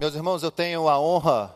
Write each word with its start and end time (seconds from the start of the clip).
Meus 0.00 0.14
irmãos, 0.14 0.42
eu 0.42 0.50
tenho 0.50 0.88
a 0.88 0.98
honra 0.98 1.54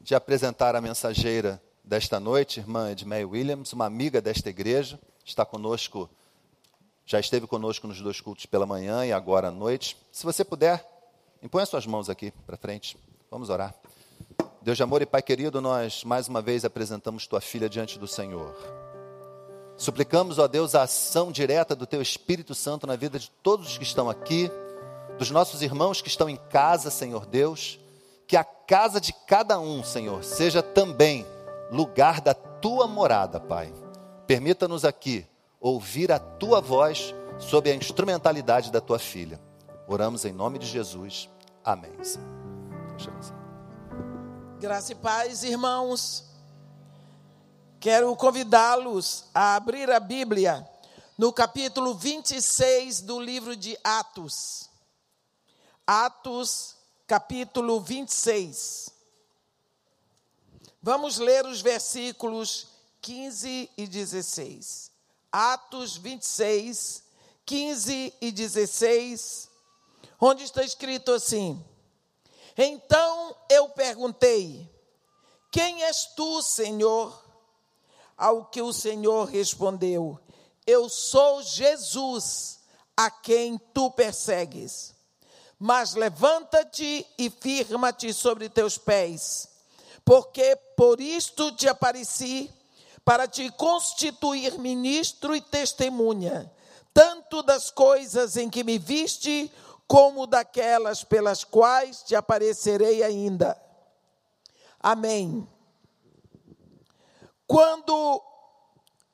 de 0.00 0.14
apresentar 0.14 0.74
a 0.74 0.80
mensageira 0.80 1.62
desta 1.84 2.18
noite, 2.18 2.58
irmã 2.58 2.90
Edmé 2.90 3.22
Williams, 3.22 3.74
uma 3.74 3.84
amiga 3.84 4.18
desta 4.18 4.48
igreja, 4.48 4.98
está 5.26 5.44
conosco, 5.44 6.08
já 7.04 7.20
esteve 7.20 7.46
conosco 7.46 7.86
nos 7.86 8.00
dois 8.00 8.18
cultos 8.18 8.46
pela 8.46 8.64
manhã 8.64 9.04
e 9.04 9.12
agora 9.12 9.48
à 9.48 9.50
noite. 9.50 9.94
Se 10.10 10.24
você 10.24 10.42
puder, 10.42 10.82
impõe 11.42 11.64
as 11.64 11.68
suas 11.68 11.86
mãos 11.86 12.08
aqui 12.08 12.32
para 12.46 12.56
frente, 12.56 12.96
vamos 13.30 13.50
orar. 13.50 13.74
Deus 14.62 14.78
de 14.78 14.82
amor 14.82 15.02
e 15.02 15.06
Pai 15.06 15.20
querido, 15.20 15.60
nós 15.60 16.04
mais 16.04 16.28
uma 16.28 16.40
vez 16.40 16.64
apresentamos 16.64 17.26
tua 17.26 17.42
filha 17.42 17.68
diante 17.68 17.98
do 17.98 18.08
Senhor. 18.08 18.56
Suplicamos, 19.76 20.38
ó 20.38 20.48
Deus, 20.48 20.74
a 20.74 20.84
ação 20.84 21.30
direta 21.30 21.76
do 21.76 21.86
teu 21.86 22.00
Espírito 22.00 22.54
Santo 22.54 22.86
na 22.86 22.96
vida 22.96 23.18
de 23.18 23.30
todos 23.42 23.72
os 23.72 23.76
que 23.76 23.84
estão 23.84 24.08
aqui, 24.08 24.50
dos 25.18 25.30
nossos 25.30 25.62
irmãos 25.62 26.00
que 26.00 26.08
estão 26.08 26.28
em 26.28 26.36
casa, 26.36 26.90
Senhor 26.90 27.26
Deus, 27.26 27.78
que 28.26 28.36
a 28.36 28.44
casa 28.44 29.00
de 29.00 29.12
cada 29.26 29.58
um, 29.58 29.82
Senhor, 29.82 30.22
seja 30.22 30.62
também 30.62 31.26
lugar 31.70 32.20
da 32.20 32.34
tua 32.34 32.86
morada, 32.86 33.40
Pai. 33.40 33.72
Permita-nos 34.26 34.84
aqui 34.84 35.26
ouvir 35.60 36.12
a 36.12 36.18
tua 36.18 36.60
voz 36.60 37.14
sob 37.38 37.70
a 37.70 37.74
instrumentalidade 37.74 38.70
da 38.70 38.80
tua 38.80 38.98
filha. 38.98 39.40
Oramos 39.86 40.24
em 40.24 40.32
nome 40.32 40.58
de 40.58 40.66
Jesus. 40.66 41.28
Amém. 41.64 41.90
Graça 44.60 44.92
e 44.92 44.94
paz, 44.94 45.42
irmãos. 45.42 46.24
Quero 47.80 48.14
convidá-los 48.16 49.24
a 49.34 49.54
abrir 49.56 49.90
a 49.90 50.00
Bíblia 50.00 50.68
no 51.16 51.32
capítulo 51.32 51.94
26 51.94 53.00
do 53.02 53.20
livro 53.20 53.56
de 53.56 53.78
Atos. 53.82 54.67
Atos, 55.90 56.76
capítulo 57.06 57.80
26. 57.80 58.90
Vamos 60.82 61.16
ler 61.16 61.46
os 61.46 61.62
versículos 61.62 62.66
15 63.00 63.70
e 63.74 63.86
16. 63.86 64.92
Atos 65.32 65.96
26, 65.96 67.02
15 67.46 68.14
e 68.20 68.30
16, 68.30 69.48
onde 70.20 70.44
está 70.44 70.62
escrito 70.62 71.10
assim: 71.10 71.64
Então 72.54 73.34
eu 73.48 73.70
perguntei: 73.70 74.70
Quem 75.50 75.84
és 75.84 76.04
tu, 76.14 76.42
Senhor? 76.42 77.18
Ao 78.14 78.44
que 78.44 78.60
o 78.60 78.74
Senhor 78.74 79.24
respondeu: 79.24 80.20
Eu 80.66 80.90
sou 80.90 81.42
Jesus, 81.42 82.58
a 82.94 83.10
quem 83.10 83.56
tu 83.72 83.90
persegues. 83.90 84.97
Mas 85.58 85.94
levanta-te 85.94 87.04
e 87.18 87.28
firma-te 87.28 88.12
sobre 88.14 88.48
teus 88.48 88.78
pés, 88.78 89.48
porque 90.04 90.56
por 90.76 91.00
isto 91.00 91.50
te 91.56 91.68
apareci, 91.68 92.50
para 93.04 93.26
te 93.26 93.50
constituir 93.52 94.58
ministro 94.58 95.34
e 95.34 95.40
testemunha, 95.40 96.52
tanto 96.94 97.42
das 97.42 97.70
coisas 97.70 98.36
em 98.36 98.48
que 98.48 98.62
me 98.62 98.78
viste, 98.78 99.50
como 99.88 100.26
daquelas 100.26 101.02
pelas 101.02 101.42
quais 101.42 102.02
te 102.02 102.14
aparecerei 102.14 103.02
ainda. 103.02 103.60
Amém. 104.78 105.48
Quando 107.46 108.22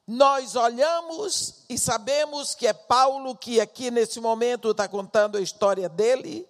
nós 0.06 0.54
olhamos 0.54 1.64
e 1.68 1.78
sabemos 1.78 2.54
que 2.54 2.66
é 2.66 2.72
Paulo 2.72 3.34
que 3.34 3.60
aqui 3.60 3.90
nesse 3.90 4.20
momento 4.20 4.70
está 4.70 4.86
contando 4.86 5.38
a 5.38 5.40
história 5.40 5.88
dele 5.88 6.46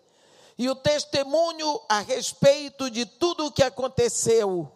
e 0.58 0.68
o 0.68 0.74
testemunho 0.74 1.80
a 1.88 2.00
respeito 2.00 2.90
de 2.90 3.06
tudo 3.06 3.46
o 3.46 3.52
que 3.52 3.62
aconteceu 3.62 4.70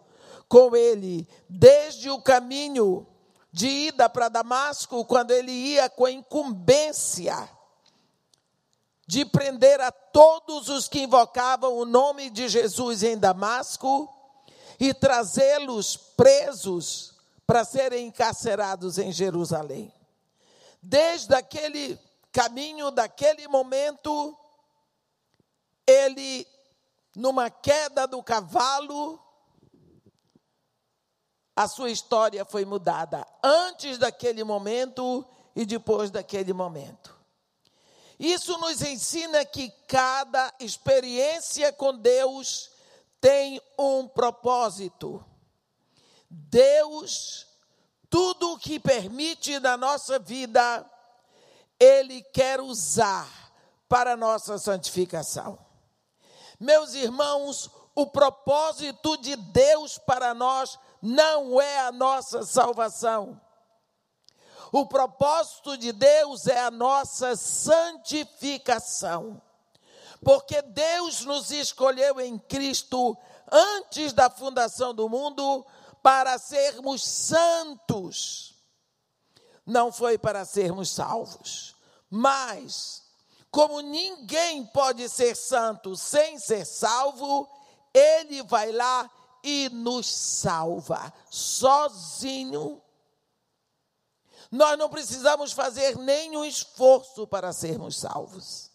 com 0.47 0.75
ele, 0.75 1.27
desde 1.47 2.09
o 2.09 2.21
caminho 2.21 3.05
de 3.51 3.67
ida 3.67 4.09
para 4.09 4.29
Damasco, 4.29 5.05
quando 5.05 5.31
ele 5.31 5.51
ia 5.51 5.89
com 5.89 6.05
a 6.05 6.11
incumbência 6.11 7.49
de 9.05 9.25
prender 9.25 9.79
a 9.81 9.91
todos 9.91 10.69
os 10.69 10.87
que 10.87 11.01
invocavam 11.01 11.77
o 11.77 11.85
nome 11.85 12.29
de 12.29 12.47
Jesus 12.47 13.03
em 13.03 13.17
Damasco 13.17 14.07
e 14.79 14.93
trazê-los 14.93 15.97
presos 15.97 17.08
para 17.49 17.65
serem 17.65 18.05
encarcerados 18.05 18.99
em 18.99 19.11
Jerusalém. 19.11 19.91
Desde 20.83 21.33
aquele 21.33 21.99
caminho, 22.31 22.91
daquele 22.91 23.47
momento, 23.47 24.37
ele, 25.87 26.45
numa 27.15 27.49
queda 27.49 28.05
do 28.05 28.21
cavalo, 28.21 29.19
a 31.55 31.67
sua 31.67 31.89
história 31.89 32.45
foi 32.45 32.65
mudada 32.65 33.25
antes 33.43 33.97
daquele 33.97 34.43
momento 34.43 35.25
e 35.55 35.65
depois 35.65 36.11
daquele 36.11 36.53
momento. 36.53 37.17
Isso 38.19 38.55
nos 38.59 38.83
ensina 38.83 39.43
que 39.43 39.71
cada 39.87 40.53
experiência 40.59 41.73
com 41.73 41.97
Deus 41.97 42.69
tem 43.19 43.59
um 43.75 44.07
propósito. 44.07 45.25
Deus, 46.29 47.47
tudo 48.09 48.53
o 48.53 48.59
que 48.59 48.79
permite 48.79 49.59
na 49.59 49.75
nossa 49.75 50.19
vida, 50.19 50.85
Ele 51.79 52.21
quer 52.21 52.61
usar 52.61 53.27
para 53.87 54.13
a 54.13 54.17
nossa 54.17 54.57
santificação. 54.57 55.57
Meus 56.59 56.93
irmãos, 56.93 57.69
o 57.95 58.07
propósito 58.07 59.17
de 59.17 59.35
Deus 59.35 59.97
para 59.97 60.33
nós 60.33 60.77
não 61.01 61.59
é 61.59 61.79
a 61.79 61.91
nossa 61.91 62.43
salvação. 62.43 63.41
O 64.71 64.85
propósito 64.85 65.75
de 65.77 65.91
Deus 65.91 66.45
é 66.45 66.59
a 66.59 66.69
nossa 66.69 67.35
santificação 67.35 69.41
porque 70.23 70.61
Deus 70.61 71.25
nos 71.25 71.51
escolheu 71.51 72.19
em 72.19 72.37
Cristo 72.37 73.17
antes 73.51 74.13
da 74.13 74.29
fundação 74.29 74.93
do 74.93 75.07
mundo 75.07 75.65
para 76.01 76.37
sermos 76.37 77.03
santos. 77.03 78.55
Não 79.65 79.91
foi 79.91 80.17
para 80.17 80.45
sermos 80.45 80.89
salvos, 80.89 81.75
mas 82.09 83.03
como 83.51 83.81
ninguém 83.81 84.65
pode 84.67 85.07
ser 85.09 85.35
santo 85.35 85.95
sem 85.95 86.37
ser 86.39 86.65
salvo, 86.65 87.47
ele 87.93 88.43
vai 88.43 88.71
lá 88.71 89.09
e 89.43 89.69
nos 89.69 90.07
salva 90.07 91.11
sozinho. 91.29 92.81
Nós 94.51 94.77
não 94.77 94.89
precisamos 94.89 95.51
fazer 95.51 95.97
nenhum 95.97 96.43
esforço 96.43 97.27
para 97.27 97.53
sermos 97.53 97.97
salvos. 97.97 98.71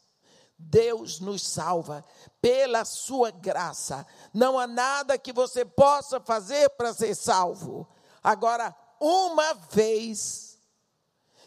Deus 0.56 1.20
nos 1.20 1.42
salva 1.42 2.04
pela 2.44 2.84
sua 2.84 3.30
graça. 3.30 4.06
Não 4.30 4.58
há 4.58 4.66
nada 4.66 5.16
que 5.16 5.32
você 5.32 5.64
possa 5.64 6.20
fazer 6.20 6.68
para 6.76 6.92
ser 6.92 7.14
salvo. 7.14 7.88
Agora, 8.22 8.76
uma 9.00 9.54
vez 9.54 10.58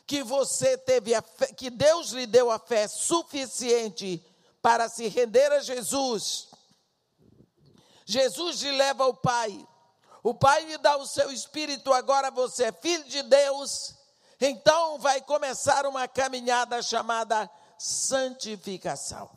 que 0.07 0.23
você 0.23 0.75
teve 0.75 1.13
a 1.13 1.21
fé, 1.21 1.53
que 1.53 1.69
Deus 1.69 2.13
lhe 2.13 2.25
deu 2.25 2.49
a 2.49 2.57
fé 2.57 2.87
suficiente 2.87 4.25
para 4.59 4.89
se 4.89 5.07
render 5.07 5.51
a 5.51 5.59
Jesus, 5.59 6.47
Jesus 8.03 8.63
lhe 8.63 8.71
leva 8.71 9.03
ao 9.03 9.13
Pai. 9.13 9.67
O 10.23 10.33
Pai 10.33 10.65
lhe 10.65 10.79
dá 10.79 10.97
o 10.97 11.05
seu 11.05 11.31
espírito, 11.31 11.93
agora 11.93 12.31
você 12.31 12.63
é 12.63 12.71
filho 12.71 13.03
de 13.03 13.21
Deus. 13.21 13.93
Então 14.41 14.97
vai 14.97 15.21
começar 15.21 15.85
uma 15.85 16.07
caminhada 16.07 16.81
chamada 16.81 17.47
santificação. 17.77 19.29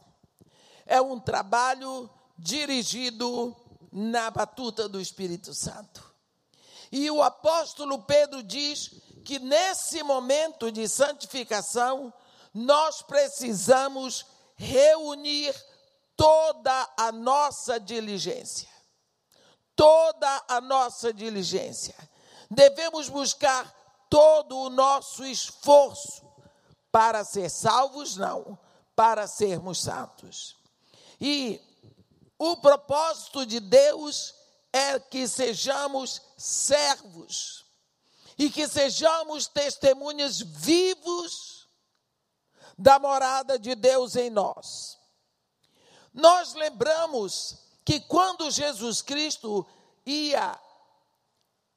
É 0.90 1.00
um 1.00 1.20
trabalho 1.20 2.10
dirigido 2.36 3.56
na 3.92 4.28
batuta 4.28 4.88
do 4.88 5.00
Espírito 5.00 5.54
Santo. 5.54 6.04
E 6.90 7.08
o 7.12 7.22
apóstolo 7.22 8.02
Pedro 8.02 8.42
diz 8.42 8.90
que 9.24 9.38
nesse 9.38 10.02
momento 10.02 10.72
de 10.72 10.88
santificação, 10.88 12.12
nós 12.52 13.02
precisamos 13.02 14.26
reunir 14.56 15.54
toda 16.16 16.88
a 16.96 17.12
nossa 17.12 17.78
diligência. 17.78 18.68
Toda 19.76 20.42
a 20.48 20.60
nossa 20.60 21.12
diligência. 21.12 21.94
Devemos 22.50 23.08
buscar 23.08 23.72
todo 24.10 24.58
o 24.58 24.70
nosso 24.70 25.24
esforço 25.24 26.28
para 26.90 27.22
ser 27.22 27.48
salvos, 27.48 28.16
não, 28.16 28.58
para 28.96 29.28
sermos 29.28 29.80
santos. 29.80 30.59
E 31.20 31.60
o 32.38 32.56
propósito 32.56 33.44
de 33.44 33.60
Deus 33.60 34.34
é 34.72 34.98
que 34.98 35.28
sejamos 35.28 36.22
servos 36.36 37.66
e 38.38 38.48
que 38.48 38.66
sejamos 38.66 39.46
testemunhas 39.46 40.40
vivos 40.40 41.68
da 42.78 42.98
morada 42.98 43.58
de 43.58 43.74
Deus 43.74 44.16
em 44.16 44.30
nós. 44.30 44.98
Nós 46.14 46.54
lembramos 46.54 47.58
que 47.84 48.00
quando 48.00 48.50
Jesus 48.50 49.02
Cristo 49.02 49.66
ia 50.06 50.58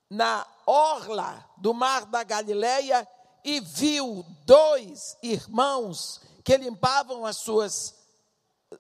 na 0.10 0.48
orla 0.66 1.50
do 1.58 1.74
mar 1.74 2.06
da 2.06 2.24
Galileia 2.24 3.08
e 3.44 3.60
viu 3.60 4.26
dois 4.46 5.18
irmãos 5.22 6.22
que 6.44 6.56
limpavam 6.56 7.26
as 7.26 7.38
suas 7.38 8.03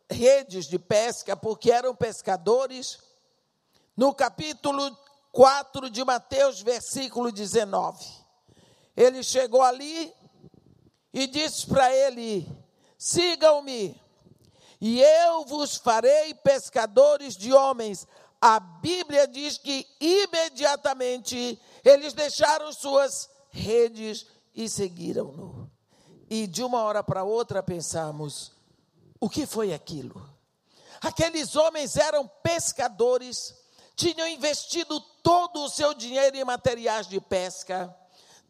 redes 0.09 0.65
de 0.65 0.77
pesca, 0.77 1.35
porque 1.35 1.71
eram 1.71 1.95
pescadores, 1.95 2.99
no 3.95 4.13
capítulo 4.13 4.95
4 5.31 5.89
de 5.89 6.03
Mateus, 6.03 6.61
versículo 6.61 7.31
19. 7.31 8.05
Ele 8.95 9.23
chegou 9.23 9.61
ali 9.61 10.13
e 11.11 11.27
disse 11.27 11.65
para 11.67 11.93
ele: 11.93 12.47
Sigam-me, 12.97 13.99
e 14.79 15.01
eu 15.01 15.45
vos 15.45 15.77
farei 15.77 16.33
pescadores 16.35 17.35
de 17.35 17.53
homens. 17.53 18.07
A 18.41 18.59
Bíblia 18.59 19.27
diz 19.27 19.57
que 19.57 19.87
imediatamente 19.99 21.59
eles 21.83 22.13
deixaram 22.13 22.71
suas 22.73 23.29
redes 23.49 24.25
e 24.53 24.67
seguiram-no. 24.67 25.71
E 26.29 26.47
de 26.47 26.63
uma 26.63 26.81
hora 26.81 27.03
para 27.03 27.23
outra 27.23 27.63
pensamos: 27.63 28.52
o 29.23 29.29
que 29.29 29.45
foi 29.45 29.73
aquilo? 29.73 30.29
Aqueles 30.99 31.55
homens 31.55 31.95
eram 31.95 32.27
pescadores, 32.27 33.55
tinham 33.95 34.27
investido 34.27 34.99
todo 34.99 35.63
o 35.63 35.69
seu 35.69 35.93
dinheiro 35.93 36.35
em 36.35 36.43
materiais 36.43 37.07
de 37.07 37.21
pesca. 37.21 37.97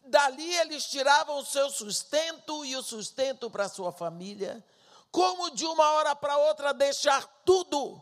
Dali 0.04 0.52
eles 0.56 0.86
tiravam 0.86 1.38
o 1.38 1.46
seu 1.46 1.70
sustento 1.70 2.66
e 2.66 2.76
o 2.76 2.82
sustento 2.82 3.52
para 3.52 3.70
sua 3.70 3.92
família. 3.92 4.66
Como 5.12 5.52
de 5.52 5.64
uma 5.64 5.92
hora 5.92 6.16
para 6.16 6.38
outra 6.38 6.74
deixar 6.74 7.24
tudo? 7.46 8.02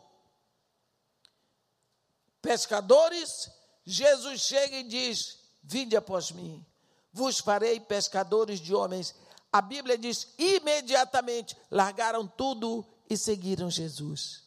Pescadores, 2.40 3.50
Jesus 3.84 4.40
chega 4.40 4.78
e 4.78 4.84
diz: 4.84 5.40
Vinde 5.62 5.94
após 5.94 6.30
mim, 6.30 6.64
vos 7.12 7.38
farei 7.38 7.78
pescadores 7.80 8.60
de 8.60 8.74
homens. 8.74 9.14
A 9.52 9.60
Bíblia 9.60 9.98
diz: 9.98 10.28
imediatamente 10.38 11.56
largaram 11.70 12.26
tudo 12.26 12.84
e 13.08 13.16
seguiram 13.16 13.70
Jesus. 13.70 14.42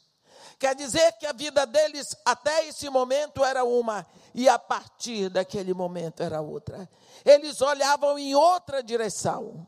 Quer 0.57 0.73
dizer 0.73 1.11
que 1.13 1.25
a 1.25 1.33
vida 1.33 1.65
deles 1.67 2.15
até 2.25 2.67
esse 2.67 2.89
momento 2.89 3.43
era 3.43 3.63
uma, 3.63 4.05
e 4.33 4.47
a 4.47 4.57
partir 4.57 5.29
daquele 5.29 5.73
momento 5.73 6.23
era 6.23 6.41
outra. 6.41 6.89
Eles 7.23 7.61
olhavam 7.61 8.17
em 8.17 8.33
outra 8.33 8.81
direção. 8.81 9.67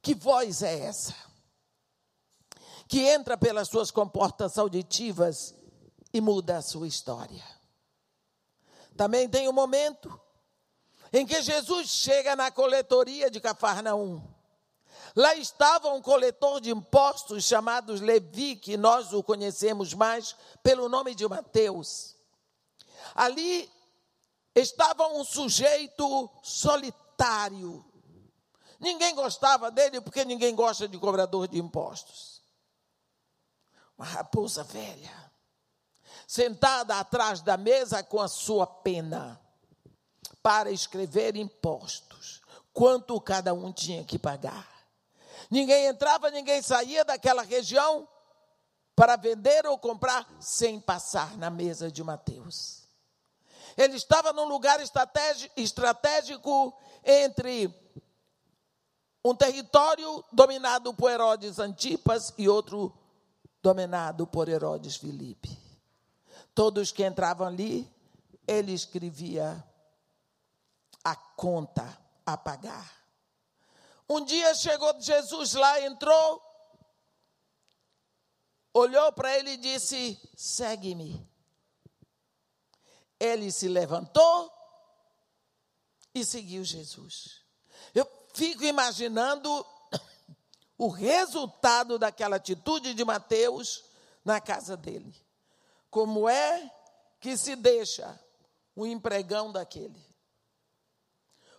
Que 0.00 0.14
voz 0.14 0.62
é 0.62 0.80
essa? 0.80 1.14
Que 2.86 3.00
entra 3.00 3.36
pelas 3.36 3.68
suas 3.68 3.90
comportas 3.90 4.58
auditivas 4.58 5.54
e 6.12 6.20
muda 6.20 6.58
a 6.58 6.62
sua 6.62 6.86
história. 6.86 7.44
Também 8.96 9.28
tem 9.28 9.48
um 9.48 9.52
momento 9.52 10.20
em 11.12 11.26
que 11.26 11.40
Jesus 11.42 11.88
chega 11.88 12.36
na 12.36 12.50
coletoria 12.50 13.30
de 13.30 13.40
Cafarnaum. 13.40 14.22
Lá 15.16 15.34
estava 15.34 15.92
um 15.92 16.02
coletor 16.02 16.60
de 16.60 16.70
impostos 16.70 17.44
chamado 17.44 17.92
Levi, 17.94 18.56
que 18.56 18.76
nós 18.76 19.12
o 19.12 19.22
conhecemos 19.22 19.94
mais 19.94 20.36
pelo 20.62 20.88
nome 20.88 21.14
de 21.14 21.26
Mateus. 21.26 22.14
Ali 23.14 23.70
estava 24.54 25.08
um 25.08 25.24
sujeito 25.24 26.30
solitário. 26.42 27.84
Ninguém 28.78 29.14
gostava 29.14 29.70
dele 29.70 30.00
porque 30.00 30.24
ninguém 30.24 30.54
gosta 30.54 30.86
de 30.86 30.98
cobrador 30.98 31.48
de 31.48 31.58
impostos. 31.58 32.42
Uma 33.96 34.06
raposa 34.06 34.62
velha, 34.62 35.32
sentada 36.26 37.00
atrás 37.00 37.40
da 37.40 37.56
mesa 37.56 38.02
com 38.04 38.20
a 38.20 38.28
sua 38.28 38.66
pena 38.66 39.40
para 40.42 40.70
escrever 40.70 41.36
impostos, 41.36 42.40
quanto 42.72 43.20
cada 43.20 43.52
um 43.52 43.72
tinha 43.72 44.04
que 44.04 44.18
pagar. 44.18 44.68
Ninguém 45.50 45.86
entrava, 45.86 46.30
ninguém 46.30 46.62
saía 46.62 47.04
daquela 47.04 47.42
região 47.42 48.08
para 48.94 49.16
vender 49.16 49.66
ou 49.66 49.78
comprar 49.78 50.26
sem 50.40 50.80
passar 50.80 51.36
na 51.38 51.50
mesa 51.50 51.90
de 51.90 52.02
Mateus. 52.02 52.82
Ele 53.76 53.94
estava 53.94 54.32
num 54.32 54.46
lugar 54.46 54.80
estratégico 55.56 56.76
entre 57.04 57.72
um 59.24 59.34
território 59.34 60.24
dominado 60.32 60.92
por 60.94 61.10
Herodes 61.10 61.58
Antipas 61.58 62.32
e 62.36 62.48
outro 62.48 62.92
dominado 63.62 64.26
por 64.26 64.48
Herodes 64.48 64.96
Filipe. 64.96 65.56
Todos 66.54 66.90
que 66.90 67.06
entravam 67.06 67.46
ali, 67.46 67.88
ele 68.46 68.72
escrevia 68.72 69.64
a 71.08 71.16
conta 71.16 71.98
a 72.26 72.36
pagar. 72.36 72.98
Um 74.08 74.22
dia 74.24 74.54
chegou 74.54 75.00
Jesus 75.00 75.54
lá, 75.54 75.80
entrou, 75.80 76.42
olhou 78.74 79.10
para 79.12 79.36
ele 79.38 79.52
e 79.52 79.56
disse: 79.56 80.20
segue-me. 80.36 81.26
Ele 83.18 83.50
se 83.50 83.68
levantou 83.68 84.52
e 86.14 86.24
seguiu 86.24 86.62
Jesus. 86.62 87.42
Eu 87.94 88.06
fico 88.34 88.64
imaginando 88.64 89.66
o 90.76 90.88
resultado 90.88 91.98
daquela 91.98 92.36
atitude 92.36 92.92
de 92.92 93.04
Mateus 93.04 93.84
na 94.24 94.40
casa 94.40 94.76
dele. 94.76 95.14
Como 95.90 96.28
é 96.28 96.70
que 97.18 97.36
se 97.36 97.56
deixa 97.56 98.18
o 98.76 98.86
empregão 98.86 99.50
daquele? 99.50 100.07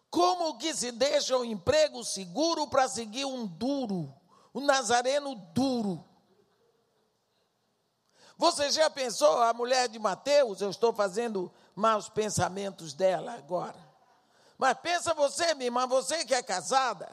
Como 0.10 0.58
que 0.58 0.74
se 0.74 0.92
deixa 0.92 1.38
um 1.38 1.46
emprego 1.46 2.04
seguro 2.04 2.68
para 2.68 2.88
seguir 2.88 3.26
um 3.26 3.46
duro, 3.46 4.14
um 4.54 4.62
nazareno 4.62 5.36
duro? 5.54 6.04
Você 8.38 8.72
já 8.72 8.90
pensou, 8.90 9.42
a 9.42 9.54
mulher 9.54 9.90
de 9.90 10.00
Mateus, 10.00 10.62
eu 10.62 10.70
estou 10.70 10.94
fazendo 10.94 11.52
maus 11.76 12.10
pensamentos 12.10 12.94
dela 12.94 13.34
agora. 13.34 13.78
Mas 14.58 14.78
pensa 14.80 15.14
você, 15.14 15.54
minha 15.54 15.68
irmã, 15.68 15.86
você 15.86 16.26
que 16.26 16.34
é 16.34 16.42
casada, 16.42 17.10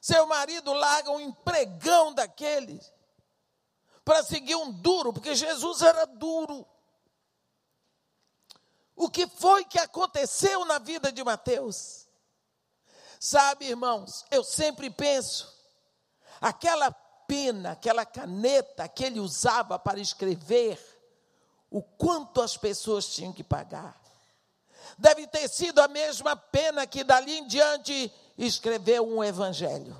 seu 0.00 0.26
marido 0.26 0.72
larga 0.72 1.10
um 1.10 1.20
empregão 1.20 2.14
daqueles 2.14 2.92
para 4.04 4.22
seguir 4.22 4.56
um 4.56 4.72
duro, 4.72 5.12
porque 5.12 5.34
Jesus 5.34 5.82
era 5.82 6.06
duro. 6.06 6.66
O 9.00 9.08
que 9.08 9.26
foi 9.26 9.64
que 9.64 9.78
aconteceu 9.78 10.62
na 10.66 10.78
vida 10.78 11.10
de 11.10 11.24
Mateus? 11.24 12.06
Sabe, 13.18 13.64
irmãos, 13.64 14.26
eu 14.30 14.44
sempre 14.44 14.90
penso, 14.90 15.50
aquela 16.38 16.90
pena, 17.26 17.70
aquela 17.70 18.04
caneta 18.04 18.86
que 18.86 19.02
ele 19.02 19.18
usava 19.18 19.78
para 19.78 19.98
escrever, 19.98 20.78
o 21.70 21.80
quanto 21.80 22.42
as 22.42 22.58
pessoas 22.58 23.06
tinham 23.06 23.32
que 23.32 23.42
pagar. 23.42 23.98
Deve 24.98 25.26
ter 25.28 25.48
sido 25.48 25.78
a 25.78 25.88
mesma 25.88 26.36
pena 26.36 26.86
que 26.86 27.02
dali 27.02 27.38
em 27.38 27.46
diante 27.46 28.12
escreveu 28.36 29.08
um 29.08 29.24
evangelho, 29.24 29.96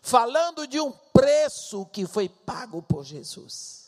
falando 0.00 0.66
de 0.66 0.80
um 0.80 0.90
preço 0.90 1.84
que 1.92 2.06
foi 2.06 2.30
pago 2.30 2.80
por 2.80 3.04
Jesus 3.04 3.85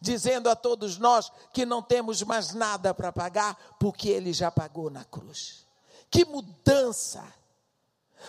dizendo 0.00 0.48
a 0.48 0.56
todos 0.56 0.98
nós 0.98 1.30
que 1.52 1.64
não 1.64 1.82
temos 1.82 2.22
mais 2.22 2.52
nada 2.52 2.92
para 2.92 3.12
pagar, 3.12 3.76
porque 3.78 4.08
Ele 4.08 4.32
já 4.32 4.50
pagou 4.50 4.90
na 4.90 5.04
cruz. 5.04 5.66
Que 6.10 6.24
mudança! 6.24 7.24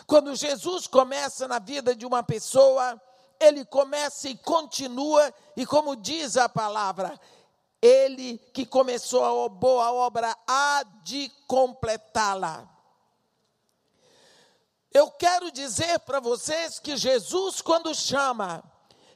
Quando 0.05 0.35
Jesus 0.35 0.87
começa 0.87 1.47
na 1.47 1.59
vida 1.59 1.95
de 1.95 2.05
uma 2.05 2.21
pessoa, 2.23 3.01
ele 3.39 3.65
começa 3.65 4.29
e 4.29 4.37
continua, 4.37 5.33
e 5.55 5.65
como 5.65 5.95
diz 5.95 6.37
a 6.37 6.49
palavra, 6.49 7.19
ele 7.81 8.37
que 8.53 8.65
começou 8.65 9.45
a 9.45 9.49
boa 9.49 9.91
obra 9.91 10.35
há 10.47 10.83
de 11.03 11.31
completá-la. 11.47 12.67
Eu 14.91 15.09
quero 15.11 15.51
dizer 15.51 15.99
para 15.99 16.19
vocês 16.19 16.79
que 16.79 16.97
Jesus, 16.97 17.61
quando 17.61 17.93
chama, 17.93 18.63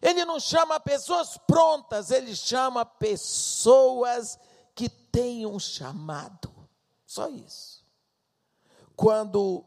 ele 0.03 0.25
não 0.25 0.37
chama 0.37 0.81
pessoas 0.81 1.37
prontas, 1.47 2.11
ele 2.11 2.35
chama 2.35 2.85
pessoas 2.85 4.37
que 4.75 4.89
têm 4.89 5.45
um 5.45 5.57
chamado. 5.57 6.53
Só 7.05 7.29
isso. 7.29 7.85
Quando, 8.97 9.63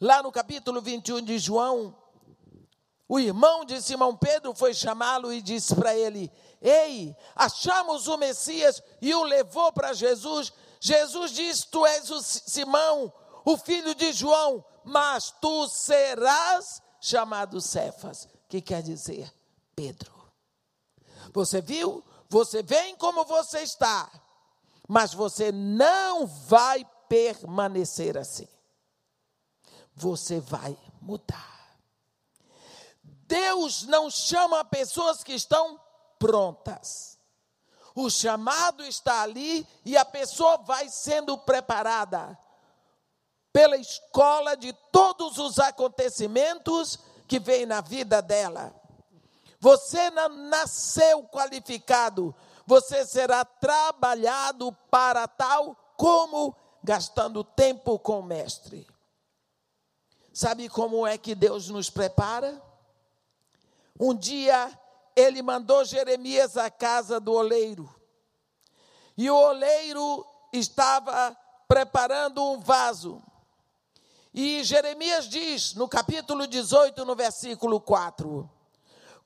lá 0.00 0.24
no 0.24 0.32
capítulo 0.32 0.82
21 0.82 1.22
de 1.22 1.38
João, 1.38 1.96
o 3.08 3.20
irmão 3.20 3.64
de 3.64 3.80
Simão 3.80 4.16
Pedro 4.16 4.52
foi 4.56 4.74
chamá-lo 4.74 5.32
e 5.32 5.40
disse 5.40 5.72
para 5.72 5.94
ele: 5.94 6.32
Ei, 6.60 7.16
achamos 7.36 8.08
o 8.08 8.16
Messias 8.16 8.82
e 9.00 9.14
o 9.14 9.22
levou 9.22 9.72
para 9.72 9.92
Jesus. 9.92 10.52
Jesus 10.80 11.30
disse: 11.30 11.68
Tu 11.68 11.86
és 11.86 12.10
o 12.10 12.20
Simão, 12.20 13.12
o 13.44 13.56
filho 13.56 13.94
de 13.94 14.12
João, 14.12 14.64
mas 14.82 15.32
tu 15.40 15.68
serás 15.68 16.82
chamado 17.00 17.60
Cefas, 17.60 18.28
que 18.48 18.60
quer 18.60 18.82
dizer 18.82 19.32
Pedro. 19.74 20.12
Você 21.32 21.60
viu? 21.60 22.04
Você 22.28 22.62
vem 22.62 22.96
como 22.96 23.24
você 23.24 23.60
está, 23.60 24.10
mas 24.88 25.14
você 25.14 25.52
não 25.52 26.26
vai 26.26 26.84
permanecer 27.08 28.16
assim. 28.18 28.48
Você 29.94 30.40
vai 30.40 30.76
mudar. 31.00 31.78
Deus 33.02 33.84
não 33.84 34.10
chama 34.10 34.64
pessoas 34.64 35.22
que 35.22 35.32
estão 35.32 35.80
prontas. 36.18 37.18
O 37.94 38.10
chamado 38.10 38.84
está 38.84 39.22
ali 39.22 39.66
e 39.84 39.96
a 39.96 40.04
pessoa 40.04 40.56
vai 40.58 40.88
sendo 40.88 41.38
preparada 41.38 42.36
pela 43.52 43.76
escola 43.76 44.56
de 44.56 44.72
todos 44.90 45.38
os 45.38 45.60
acontecimentos 45.60 46.98
que 47.28 47.38
vem 47.38 47.64
na 47.64 47.80
vida 47.80 48.20
dela. 48.20 48.74
Você 49.64 50.10
não 50.10 50.28
nasceu 50.28 51.22
qualificado, 51.22 52.34
você 52.66 53.02
será 53.06 53.46
trabalhado 53.46 54.70
para 54.90 55.26
tal 55.26 55.74
como 55.96 56.54
gastando 56.82 57.42
tempo 57.42 57.98
com 57.98 58.20
o 58.20 58.22
mestre. 58.22 58.86
Sabe 60.34 60.68
como 60.68 61.06
é 61.06 61.16
que 61.16 61.34
Deus 61.34 61.70
nos 61.70 61.88
prepara? 61.88 62.60
Um 63.98 64.14
dia 64.14 64.70
ele 65.16 65.40
mandou 65.40 65.82
Jeremias 65.82 66.58
à 66.58 66.70
casa 66.70 67.18
do 67.18 67.32
oleiro. 67.32 67.88
E 69.16 69.30
o 69.30 69.34
oleiro 69.34 70.26
estava 70.52 71.34
preparando 71.66 72.44
um 72.44 72.60
vaso. 72.60 73.22
E 74.34 74.62
Jeremias 74.62 75.26
diz, 75.26 75.72
no 75.72 75.88
capítulo 75.88 76.46
18, 76.46 77.02
no 77.06 77.16
versículo 77.16 77.80
4: 77.80 78.50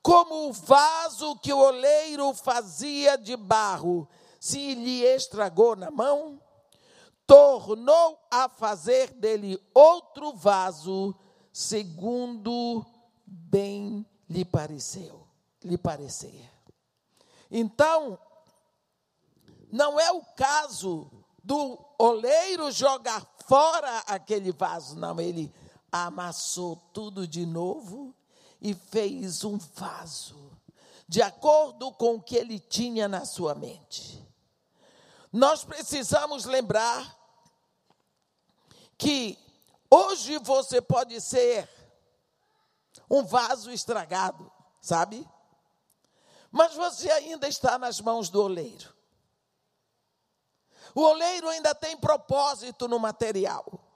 Como 0.08 0.48
o 0.48 0.52
vaso 0.54 1.36
que 1.36 1.52
o 1.52 1.58
oleiro 1.58 2.32
fazia 2.32 3.18
de 3.18 3.36
barro 3.36 4.08
se 4.40 4.74
lhe 4.74 5.02
estragou 5.02 5.76
na 5.76 5.90
mão, 5.90 6.40
tornou 7.26 8.18
a 8.30 8.48
fazer 8.48 9.10
dele 9.10 9.62
outro 9.74 10.32
vaso, 10.32 11.14
segundo 11.52 12.86
bem 13.26 14.06
lhe 14.30 14.46
pareceu, 14.46 15.28
lhe 15.62 15.76
parecer. 15.76 16.50
Então, 17.50 18.18
não 19.70 20.00
é 20.00 20.10
o 20.10 20.22
caso 20.34 21.10
do 21.44 21.78
oleiro 21.98 22.72
jogar 22.72 23.26
fora 23.46 23.98
aquele 24.06 24.52
vaso, 24.52 24.96
não, 24.96 25.20
ele 25.20 25.52
amassou 25.92 26.76
tudo 26.94 27.28
de 27.28 27.44
novo 27.44 28.14
e 28.60 28.74
fez 28.74 29.44
um 29.44 29.56
vaso, 29.56 30.50
de 31.06 31.22
acordo 31.22 31.92
com 31.92 32.16
o 32.16 32.22
que 32.22 32.36
ele 32.36 32.58
tinha 32.58 33.06
na 33.08 33.24
sua 33.24 33.54
mente. 33.54 34.26
Nós 35.32 35.64
precisamos 35.64 36.44
lembrar 36.44 37.16
que 38.96 39.38
hoje 39.90 40.38
você 40.38 40.80
pode 40.80 41.20
ser 41.20 41.68
um 43.08 43.24
vaso 43.24 43.70
estragado, 43.70 44.50
sabe? 44.80 45.26
Mas 46.50 46.74
você 46.74 47.10
ainda 47.10 47.46
está 47.46 47.78
nas 47.78 48.00
mãos 48.00 48.28
do 48.28 48.42
oleiro. 48.42 48.92
O 50.94 51.02
oleiro 51.02 51.48
ainda 51.48 51.74
tem 51.74 51.96
propósito 51.96 52.88
no 52.88 52.98
material. 52.98 53.87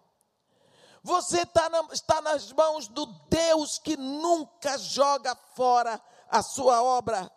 Você 1.03 1.45
tá 1.45 1.69
na, 1.69 1.89
está 1.93 2.21
nas 2.21 2.53
mãos 2.53 2.87
do 2.87 3.07
Deus 3.29 3.79
que 3.79 3.97
nunca 3.97 4.79
joga 4.79 5.35
fora 5.55 6.01
a 6.29 6.43
sua 6.43 6.83
obra. 6.83 7.31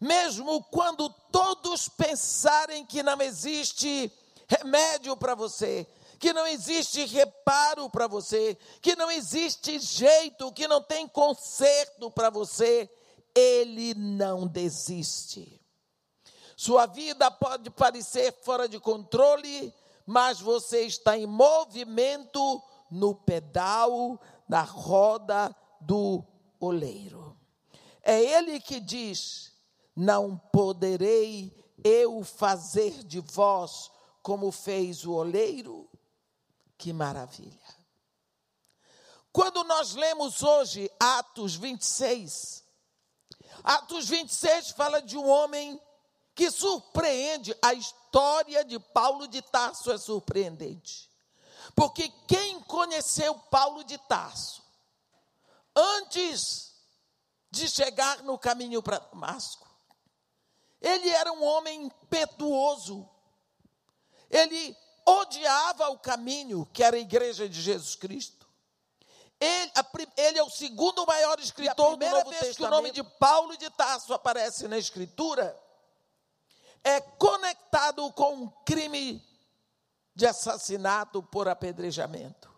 Mesmo 0.00 0.62
quando 0.64 1.08
todos 1.32 1.88
pensarem 1.88 2.84
que 2.86 3.02
não 3.02 3.20
existe 3.20 4.12
remédio 4.46 5.16
para 5.16 5.34
você, 5.34 5.86
que 6.18 6.32
não 6.32 6.46
existe 6.46 7.04
reparo 7.06 7.90
para 7.90 8.06
você, 8.06 8.56
que 8.80 8.94
não 8.94 9.10
existe 9.10 9.78
jeito, 9.78 10.52
que 10.52 10.68
não 10.68 10.82
tem 10.82 11.08
conserto 11.08 12.10
para 12.10 12.30
você, 12.30 12.88
ele 13.34 13.94
não 13.94 14.46
desiste. 14.46 15.60
Sua 16.56 16.86
vida 16.86 17.30
pode 17.30 17.68
parecer 17.70 18.32
fora 18.42 18.68
de 18.68 18.80
controle, 18.80 19.74
mas 20.06 20.40
você 20.40 20.82
está 20.82 21.18
em 21.18 21.26
movimento 21.26 22.62
no 22.90 23.14
pedal, 23.14 24.20
na 24.48 24.62
roda 24.62 25.54
do 25.80 26.24
oleiro. 26.60 27.36
É 28.02 28.20
ele 28.20 28.60
que 28.60 28.80
diz: 28.80 29.52
Não 29.94 30.36
poderei 30.52 31.54
eu 31.84 32.22
fazer 32.24 33.04
de 33.04 33.20
vós 33.20 33.90
como 34.22 34.50
fez 34.50 35.04
o 35.04 35.12
oleiro? 35.12 35.88
Que 36.78 36.92
maravilha! 36.92 37.76
Quando 39.32 39.62
nós 39.64 39.94
lemos 39.94 40.42
hoje 40.42 40.90
Atos 40.98 41.54
26, 41.56 42.64
Atos 43.62 44.08
26 44.08 44.70
fala 44.70 45.02
de 45.02 45.16
um 45.16 45.28
homem 45.28 45.80
que 46.34 46.50
surpreende. 46.50 47.56
A 47.62 47.74
história 47.74 48.64
de 48.64 48.78
Paulo 48.78 49.26
de 49.26 49.42
Tarso 49.42 49.90
é 49.90 49.98
surpreendente. 49.98 51.10
Porque 51.76 52.08
quem 52.26 52.58
conheceu 52.62 53.34
Paulo 53.34 53.84
de 53.84 53.98
Tarso, 53.98 54.62
antes 55.76 56.74
de 57.50 57.68
chegar 57.68 58.22
no 58.22 58.38
caminho 58.38 58.82
para 58.82 58.98
Damasco, 58.98 59.68
ele 60.80 61.10
era 61.10 61.30
um 61.32 61.44
homem 61.44 61.82
impetuoso. 61.82 63.06
Ele 64.30 64.74
odiava 65.04 65.90
o 65.90 65.98
caminho 65.98 66.66
que 66.72 66.82
era 66.82 66.96
a 66.96 67.00
igreja 67.00 67.46
de 67.46 67.60
Jesus 67.60 67.94
Cristo. 67.94 68.48
Ele, 69.38 69.70
a, 69.74 69.84
ele 70.16 70.38
é 70.38 70.42
o 70.42 70.48
segundo 70.48 71.04
maior 71.06 71.38
escritor 71.38 71.98
do 71.98 72.06
Novo 72.08 72.30
vez 72.30 72.40
Testamento. 72.40 72.56
que 72.56 72.64
o 72.64 72.70
nome 72.70 72.90
de 72.90 73.02
Paulo 73.02 73.54
de 73.58 73.68
Tarso 73.68 74.14
aparece 74.14 74.66
na 74.66 74.78
Escritura 74.78 75.62
é 76.82 77.00
conectado 77.00 78.10
com 78.12 78.34
um 78.34 78.48
crime 78.64 79.22
de 80.16 80.26
assassinato 80.26 81.22
por 81.22 81.46
apedrejamento. 81.46 82.50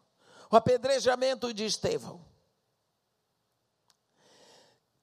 O 0.48 0.56
apedrejamento 0.56 1.52
de 1.52 1.64
Estevão. 1.66 2.24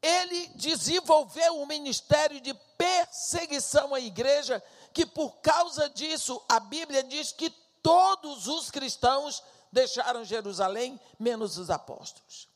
Ele 0.01 0.47
desenvolveu 0.55 1.61
um 1.61 1.65
ministério 1.65 2.39
de 2.39 2.53
perseguição 2.77 3.93
à 3.93 3.99
igreja, 3.99 4.63
que 4.93 5.05
por 5.05 5.37
causa 5.41 5.89
disso, 5.89 6.41
a 6.47 6.59
Bíblia 6.59 7.03
diz 7.03 7.31
que 7.31 7.49
todos 7.83 8.47
os 8.47 8.71
cristãos 8.71 9.43
deixaram 9.71 10.23
Jerusalém, 10.23 10.99
menos 11.19 11.57
os 11.57 11.69
apóstolos. 11.69 12.47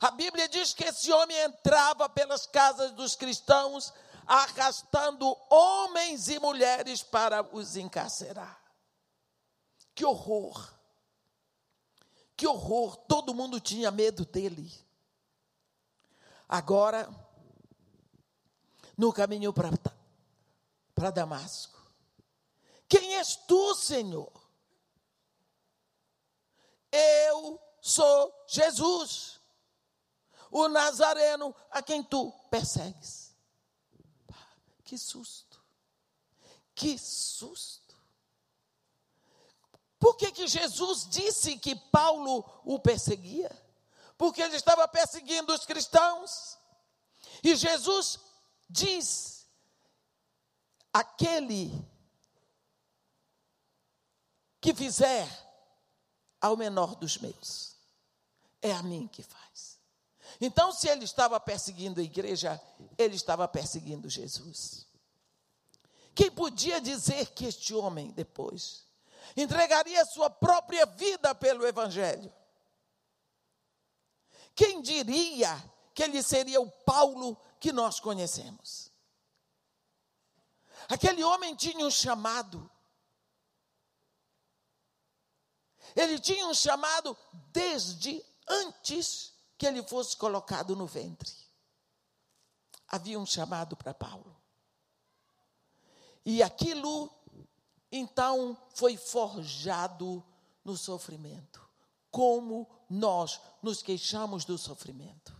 A 0.00 0.10
Bíblia 0.10 0.48
diz 0.48 0.74
que 0.74 0.84
esse 0.84 1.12
homem 1.12 1.36
entrava 1.38 2.08
pelas 2.08 2.46
casas 2.46 2.90
dos 2.92 3.14
cristãos, 3.14 3.92
arrastando 4.26 5.36
homens 5.48 6.28
e 6.28 6.40
mulheres 6.40 7.02
para 7.02 7.42
os 7.54 7.76
encarcerar. 7.76 8.61
Que 9.94 10.04
horror! 10.04 10.72
Que 12.36 12.46
horror! 12.46 12.96
Todo 12.96 13.34
mundo 13.34 13.60
tinha 13.60 13.90
medo 13.90 14.24
dele. 14.24 14.72
Agora, 16.48 17.08
no 18.96 19.12
caminho 19.12 19.52
para 19.52 21.10
Damasco, 21.10 21.80
quem 22.88 23.14
és 23.14 23.36
tu, 23.36 23.74
Senhor? 23.74 24.30
Eu 26.90 27.58
sou 27.80 28.44
Jesus, 28.46 29.40
o 30.50 30.68
Nazareno 30.68 31.54
a 31.70 31.82
quem 31.82 32.02
tu 32.02 32.30
persegues. 32.50 33.34
Que 34.84 34.98
susto! 34.98 35.58
Que 36.74 36.98
susto! 36.98 37.81
Por 40.02 40.16
que, 40.16 40.32
que 40.32 40.48
Jesus 40.48 41.06
disse 41.08 41.56
que 41.56 41.76
Paulo 41.76 42.44
o 42.64 42.76
perseguia? 42.80 43.56
Porque 44.18 44.42
ele 44.42 44.56
estava 44.56 44.88
perseguindo 44.88 45.54
os 45.54 45.64
cristãos. 45.64 46.58
E 47.40 47.54
Jesus 47.54 48.18
diz: 48.68 49.46
aquele 50.92 51.70
que 54.60 54.74
fizer 54.74 55.28
ao 56.40 56.56
menor 56.56 56.96
dos 56.96 57.18
meus, 57.18 57.76
é 58.60 58.72
a 58.72 58.82
mim 58.82 59.06
que 59.06 59.22
faz. 59.22 59.78
Então, 60.40 60.72
se 60.72 60.88
ele 60.88 61.04
estava 61.04 61.38
perseguindo 61.38 62.00
a 62.00 62.02
igreja, 62.02 62.60
ele 62.98 63.14
estava 63.14 63.46
perseguindo 63.46 64.10
Jesus. 64.10 64.84
Quem 66.12 66.28
podia 66.28 66.80
dizer 66.80 67.26
que 67.26 67.44
este 67.44 67.72
homem, 67.72 68.10
depois, 68.10 68.90
entregaria 69.36 70.04
sua 70.04 70.30
própria 70.30 70.86
vida 70.86 71.34
pelo 71.34 71.66
Evangelho? 71.66 72.32
Quem 74.54 74.82
diria 74.82 75.56
que 75.94 76.02
ele 76.02 76.22
seria 76.22 76.60
o 76.60 76.70
Paulo 76.70 77.36
que 77.60 77.72
nós 77.72 78.00
conhecemos. 78.00 78.90
Aquele 80.88 81.22
homem 81.22 81.54
tinha 81.54 81.86
um 81.86 81.90
chamado. 81.90 82.70
Ele 85.94 86.18
tinha 86.18 86.46
um 86.46 86.54
chamado 86.54 87.16
desde 87.52 88.24
antes 88.48 89.32
que 89.58 89.66
ele 89.66 89.82
fosse 89.82 90.16
colocado 90.16 90.74
no 90.74 90.86
ventre. 90.86 91.30
Havia 92.88 93.18
um 93.18 93.26
chamado 93.26 93.76
para 93.76 93.94
Paulo. 93.94 94.36
E 96.24 96.42
aquilo, 96.42 97.10
então, 97.92 98.56
foi 98.74 98.96
forjado 98.96 100.24
no 100.64 100.78
sofrimento. 100.78 101.60
Como 102.10 102.66
nós 102.88 103.38
nos 103.62 103.82
queixamos 103.82 104.46
do 104.46 104.56
sofrimento. 104.56 105.36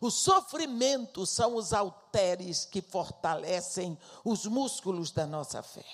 O 0.00 0.10
sofrimento 0.10 1.24
são 1.24 1.56
os 1.56 1.72
halteres 1.72 2.64
que 2.66 2.82
fortalecem 2.82 3.98
os 4.24 4.44
músculos 4.46 5.10
da 5.10 5.26
nossa 5.26 5.62
fé. 5.62 5.84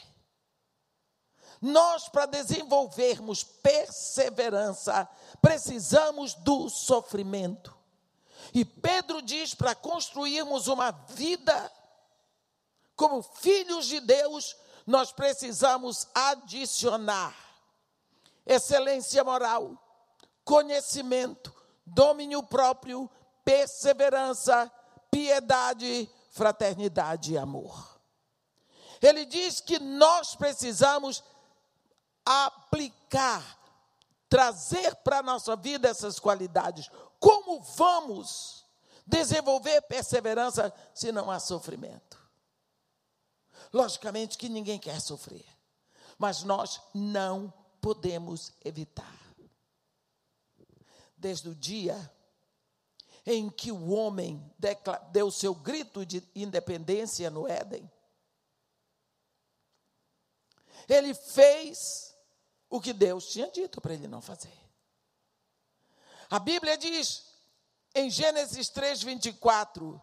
Nós, 1.61 2.09
para 2.09 2.27
desenvolvermos 2.27 3.45
perseverança, 3.45 5.09
precisamos 5.43 6.35
do 6.35 6.69
sofrimento. 6.69 7.77
E 8.55 8.65
Pedro 8.65 9.21
diz 9.21 9.55
para 9.55 9.75
construirmos 9.75 10.69
uma 10.69 10.91
vida 10.91 11.73
como 12.97 13.23
filhos 13.23 13.87
de 13.87 14.01
Deus, 14.01 14.57
nós 14.89 15.13
precisamos 15.13 16.09
adicionar 16.15 17.37
excelência 18.47 19.23
moral, 19.23 19.77
conhecimento, 20.43 21.55
domínio 21.85 22.43
próprio, 22.43 23.11
perseverança, 23.45 24.73
piedade, 25.11 26.11
fraternidade 26.31 27.35
e 27.35 27.37
amor. 27.37 28.01
Ele 29.03 29.27
diz 29.27 29.61
que 29.61 29.79
nós 29.79 30.35
precisamos 30.35 31.23
aplicar, 32.25 33.59
trazer 34.27 34.97
para 35.05 35.19
a 35.19 35.23
nossa 35.23 35.55
vida 35.55 35.87
essas 35.87 36.19
qualidades. 36.19 36.91
Como 37.21 37.61
vamos 37.61 38.65
desenvolver 39.07 39.83
perseverança 39.83 40.73
se 40.95 41.13
não 41.13 41.31
há 41.31 41.39
sofrimento? 41.39 42.08
Logicamente 43.73 44.39
que 44.39 44.49
ninguém 44.49 44.79
quer 44.79 45.01
sofrer, 45.01 45.45
mas 46.19 46.43
nós 46.43 46.81
não 46.95 47.53
podemos 47.81 48.53
evitar. 48.65 49.17
Desde 51.17 51.49
o 51.49 51.55
dia 51.55 52.13
em 53.27 53.51
que 53.51 53.71
o 53.71 53.91
homem 53.91 54.43
deu 55.13 55.31
seu 55.31 55.55
grito 55.55 56.07
de 56.07 56.27
independência 56.35 57.29
no 57.29 57.47
Éden, 57.47 57.91
ele 60.89 61.13
fez 61.13 62.17
o 62.71 62.81
que 62.81 62.93
Deus 62.93 63.27
tinha 63.27 63.51
dito 63.51 63.81
para 63.81 63.95
ele 63.95 64.09
não 64.09 64.23
fazer. 64.23 64.57
A 66.31 66.39
Bíblia 66.39 66.77
diz 66.77 67.27
em 67.95 68.11
Gênesis 68.11 68.69
3, 68.71 69.03
24: 69.03 70.03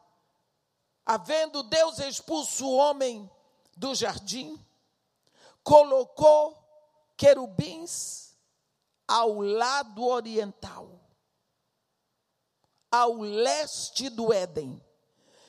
havendo 1.05 1.63
Deus 1.63 1.99
expulso 1.99 2.67
o 2.67 2.75
homem 2.75 3.29
do 3.75 3.93
jardim, 3.93 4.63
colocou 5.63 6.57
querubins 7.17 8.35
ao 9.07 9.41
lado 9.41 10.05
oriental 10.05 11.05
ao 12.95 13.19
leste 13.19 14.09
do 14.09 14.31
Éden, 14.31 14.81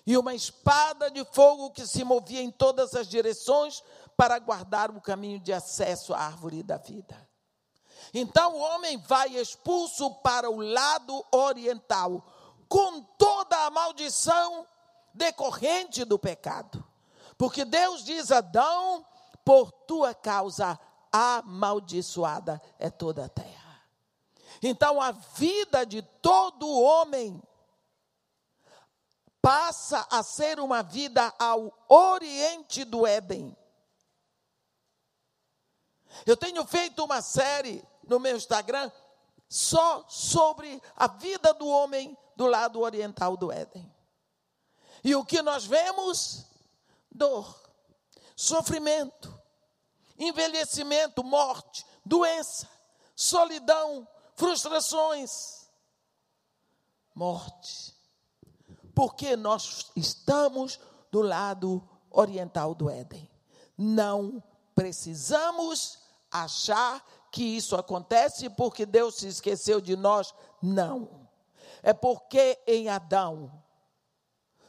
e 0.05 0.17
uma 0.17 0.35
espada 0.35 1.11
de 1.11 1.25
fogo 1.27 1.71
que 1.71 1.87
se 1.87 2.05
movia 2.05 2.41
em 2.41 2.51
todas 2.51 2.95
as 2.95 3.09
direções 3.09 3.83
para 4.17 4.39
guardar 4.39 4.91
o 4.91 5.01
caminho 5.01 5.41
de 5.41 5.53
acesso 5.53 6.15
à 6.15 6.19
árvore 6.19 6.63
da 6.63 6.77
vida. 6.77 7.29
Então 8.15 8.55
o 8.55 8.61
homem 8.61 8.99
vai 8.99 9.37
expulso 9.37 10.15
para 10.17 10.49
o 10.49 10.61
lado 10.61 11.25
oriental, 11.33 12.25
com 12.69 13.03
toda 13.19 13.67
a 13.67 13.71
maldição 13.71 14.67
decorrente 15.13 16.05
do 16.05 16.19
pecado. 16.19 16.86
Porque 17.37 17.65
Deus 17.65 18.05
diz 18.05 18.31
a 18.31 18.39
Adão: 18.39 19.05
por 19.45 19.71
tua 19.71 20.15
causa 20.15 20.79
amaldiçoada 21.13 22.61
é 22.79 22.91
toda 22.91 23.25
a 23.25 23.29
terra. 23.29 23.83
Então 24.63 25.01
a 25.01 25.13
vida 25.13 25.85
de 25.85 26.03
todo 26.03 26.81
homem 26.81 27.43
passa 29.41 30.07
a 30.11 30.23
ser 30.23 30.59
uma 30.59 30.83
vida 30.83 31.33
ao 31.39 31.73
oriente 31.89 32.85
do 32.85 33.07
Éden. 33.07 33.57
Eu 36.25 36.37
tenho 36.37 36.67
feito 36.67 37.05
uma 37.05 37.21
série 37.21 37.85
no 38.09 38.19
meu 38.19 38.37
Instagram 38.37 38.91
só 39.49 40.05
sobre 40.09 40.83
a 40.97 41.07
vida 41.07 41.55
do 41.55 41.69
homem 41.69 42.17
do 42.35 42.47
lado 42.47 42.81
oriental 42.81 43.37
do 43.37 43.53
Éden. 43.53 43.95
E 45.05 45.15
o 45.15 45.25
que 45.25 45.41
nós 45.43 45.65
vemos? 45.65 46.47
Dor, 47.17 47.59
sofrimento, 48.37 49.35
envelhecimento, 50.19 51.25
morte, 51.25 51.85
doença, 52.05 52.69
solidão, 53.15 54.07
frustrações, 54.35 55.67
morte. 57.15 57.95
Porque 58.95 59.35
nós 59.35 59.91
estamos 59.97 60.79
do 61.11 61.23
lado 61.23 61.87
oriental 62.11 62.75
do 62.75 62.91
Éden. 62.91 63.31
Não 63.77 64.43
precisamos 64.75 65.99
achar 66.31 67.05
que 67.31 67.43
isso 67.43 67.77
acontece 67.77 68.49
porque 68.51 68.85
Deus 68.85 69.17
se 69.17 69.29
esqueceu 69.29 69.81
de 69.81 69.97
nós. 69.97 70.35
Não. 70.63 71.27
É 71.83 71.93
porque 71.93 72.59
em 72.67 72.89
Adão 72.89 73.63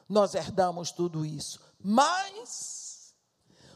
nós 0.07 0.35
herdamos 0.35 0.91
tudo 0.91 1.25
isso. 1.25 1.66
Mas, 1.79 3.13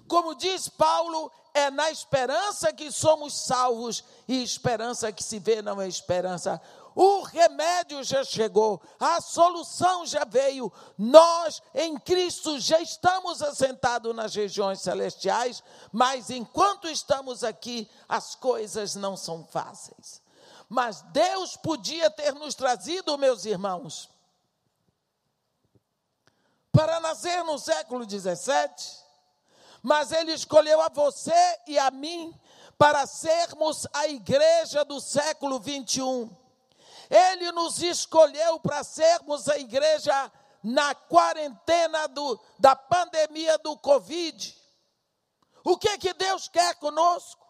como 0.07 0.35
diz 0.35 0.67
Paulo, 0.67 1.31
é 1.53 1.69
na 1.69 1.91
esperança 1.91 2.71
que 2.73 2.91
somos 2.91 3.33
salvos, 3.45 4.03
e 4.27 4.41
esperança 4.41 5.11
que 5.11 5.23
se 5.23 5.39
vê 5.39 5.61
não 5.61 5.81
é 5.81 5.87
esperança. 5.87 6.61
O 6.93 7.21
remédio 7.21 8.03
já 8.03 8.23
chegou, 8.23 8.81
a 8.99 9.21
solução 9.21 10.05
já 10.05 10.25
veio. 10.25 10.71
Nós, 10.97 11.61
em 11.73 11.97
Cristo, 11.97 12.59
já 12.59 12.81
estamos 12.81 13.41
assentados 13.41 14.13
nas 14.13 14.35
regiões 14.35 14.81
celestiais, 14.81 15.63
mas 15.91 16.29
enquanto 16.29 16.89
estamos 16.89 17.43
aqui, 17.43 17.89
as 18.09 18.35
coisas 18.35 18.95
não 18.95 19.15
são 19.15 19.45
fáceis. 19.45 20.21
Mas 20.67 21.01
Deus 21.13 21.55
podia 21.57 22.09
ter 22.09 22.33
nos 22.33 22.55
trazido, 22.55 23.17
meus 23.17 23.45
irmãos, 23.45 24.09
para 26.71 26.99
nascer 26.99 27.43
no 27.43 27.59
século 27.59 28.05
17 28.05 29.01
mas 29.81 30.11
Ele 30.11 30.33
escolheu 30.33 30.79
a 30.81 30.89
você 30.89 31.59
e 31.65 31.79
a 31.79 31.89
mim 31.89 32.33
para 32.77 33.07
sermos 33.07 33.87
a 33.93 34.07
igreja 34.07 34.85
do 34.85 34.99
século 34.99 35.59
21. 35.59 36.29
Ele 37.09 37.51
nos 37.51 37.81
escolheu 37.81 38.59
para 38.59 38.83
sermos 38.83 39.47
a 39.49 39.57
igreja 39.57 40.31
na 40.63 40.93
quarentena 40.93 42.07
do, 42.07 42.39
da 42.59 42.75
pandemia 42.75 43.57
do 43.57 43.75
Covid. 43.77 44.55
O 45.63 45.77
que 45.77 45.97
que 45.97 46.13
Deus 46.13 46.47
quer 46.47 46.75
conosco? 46.75 47.41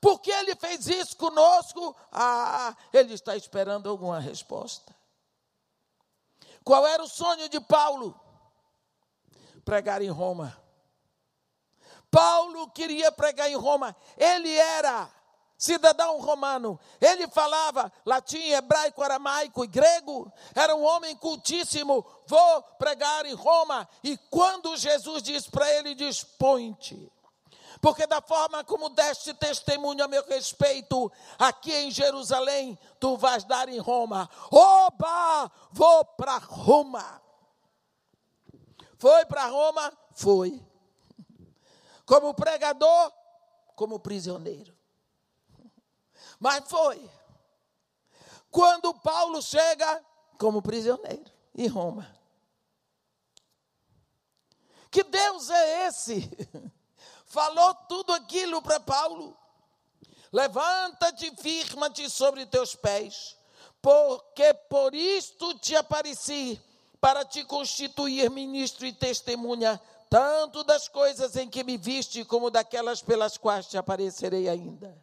Por 0.00 0.20
que 0.20 0.30
Ele 0.30 0.54
fez 0.56 0.86
isso 0.86 1.16
conosco? 1.16 1.96
Ah, 2.12 2.76
Ele 2.92 3.14
está 3.14 3.36
esperando 3.36 3.88
alguma 3.88 4.18
resposta. 4.18 4.94
Qual 6.64 6.86
era 6.86 7.02
o 7.02 7.08
sonho 7.08 7.48
de 7.48 7.60
Paulo? 7.60 8.18
Pregar 9.64 10.00
em 10.00 10.08
Roma. 10.08 10.58
Paulo 12.10 12.70
queria 12.70 13.12
pregar 13.12 13.50
em 13.50 13.56
Roma. 13.56 13.94
Ele 14.16 14.52
era 14.56 15.10
cidadão 15.58 16.20
romano. 16.20 16.78
Ele 17.00 17.28
falava 17.28 17.92
latim, 18.04 18.50
hebraico, 18.50 19.02
aramaico 19.02 19.64
e 19.64 19.68
grego. 19.68 20.32
Era 20.54 20.74
um 20.74 20.84
homem 20.84 21.16
cultíssimo. 21.16 22.06
Vou 22.26 22.62
pregar 22.78 23.26
em 23.26 23.34
Roma. 23.34 23.88
E 24.02 24.16
quando 24.30 24.76
Jesus 24.76 25.22
diz 25.22 25.48
para 25.48 25.70
ele, 25.72 25.94
diz: 25.94 26.22
Ponte. 26.22 27.12
Porque 27.84 28.06
da 28.06 28.22
forma 28.22 28.64
como 28.64 28.88
deste 28.88 29.34
testemunho 29.34 30.02
a 30.02 30.08
meu 30.08 30.24
respeito, 30.24 31.12
aqui 31.38 31.70
em 31.70 31.90
Jerusalém, 31.90 32.78
tu 32.98 33.14
vais 33.18 33.44
dar 33.44 33.68
em 33.68 33.78
Roma. 33.78 34.26
Oba! 34.50 35.52
Vou 35.70 36.02
para 36.02 36.38
Roma. 36.38 37.20
Foi 38.96 39.26
para 39.26 39.48
Roma? 39.48 39.92
Foi 40.14 40.66
como 42.06 42.32
pregador, 42.32 43.12
como 43.76 44.00
prisioneiro. 44.00 44.74
Mas 46.40 46.64
foi. 46.66 47.10
Quando 48.50 48.94
Paulo 48.94 49.42
chega 49.42 50.02
como 50.38 50.62
prisioneiro 50.62 51.30
em 51.54 51.66
Roma. 51.66 52.10
Que 54.90 55.04
Deus 55.04 55.50
é 55.50 55.86
esse? 55.86 56.30
Falou 57.34 57.74
tudo 57.88 58.12
aquilo 58.12 58.62
para 58.62 58.78
Paulo. 58.78 59.36
Levanta-te, 60.32 61.34
firma-te 61.34 62.08
sobre 62.08 62.46
teus 62.46 62.76
pés, 62.76 63.36
porque 63.82 64.54
por 64.70 64.94
isto 64.94 65.58
te 65.58 65.74
apareci, 65.74 66.60
para 67.00 67.24
te 67.24 67.44
constituir 67.44 68.30
ministro 68.30 68.86
e 68.86 68.92
testemunha, 68.92 69.80
tanto 70.08 70.62
das 70.62 70.86
coisas 70.86 71.34
em 71.34 71.50
que 71.50 71.64
me 71.64 71.76
viste, 71.76 72.24
como 72.24 72.52
daquelas 72.52 73.02
pelas 73.02 73.36
quais 73.36 73.66
te 73.66 73.76
aparecerei 73.76 74.48
ainda 74.48 74.96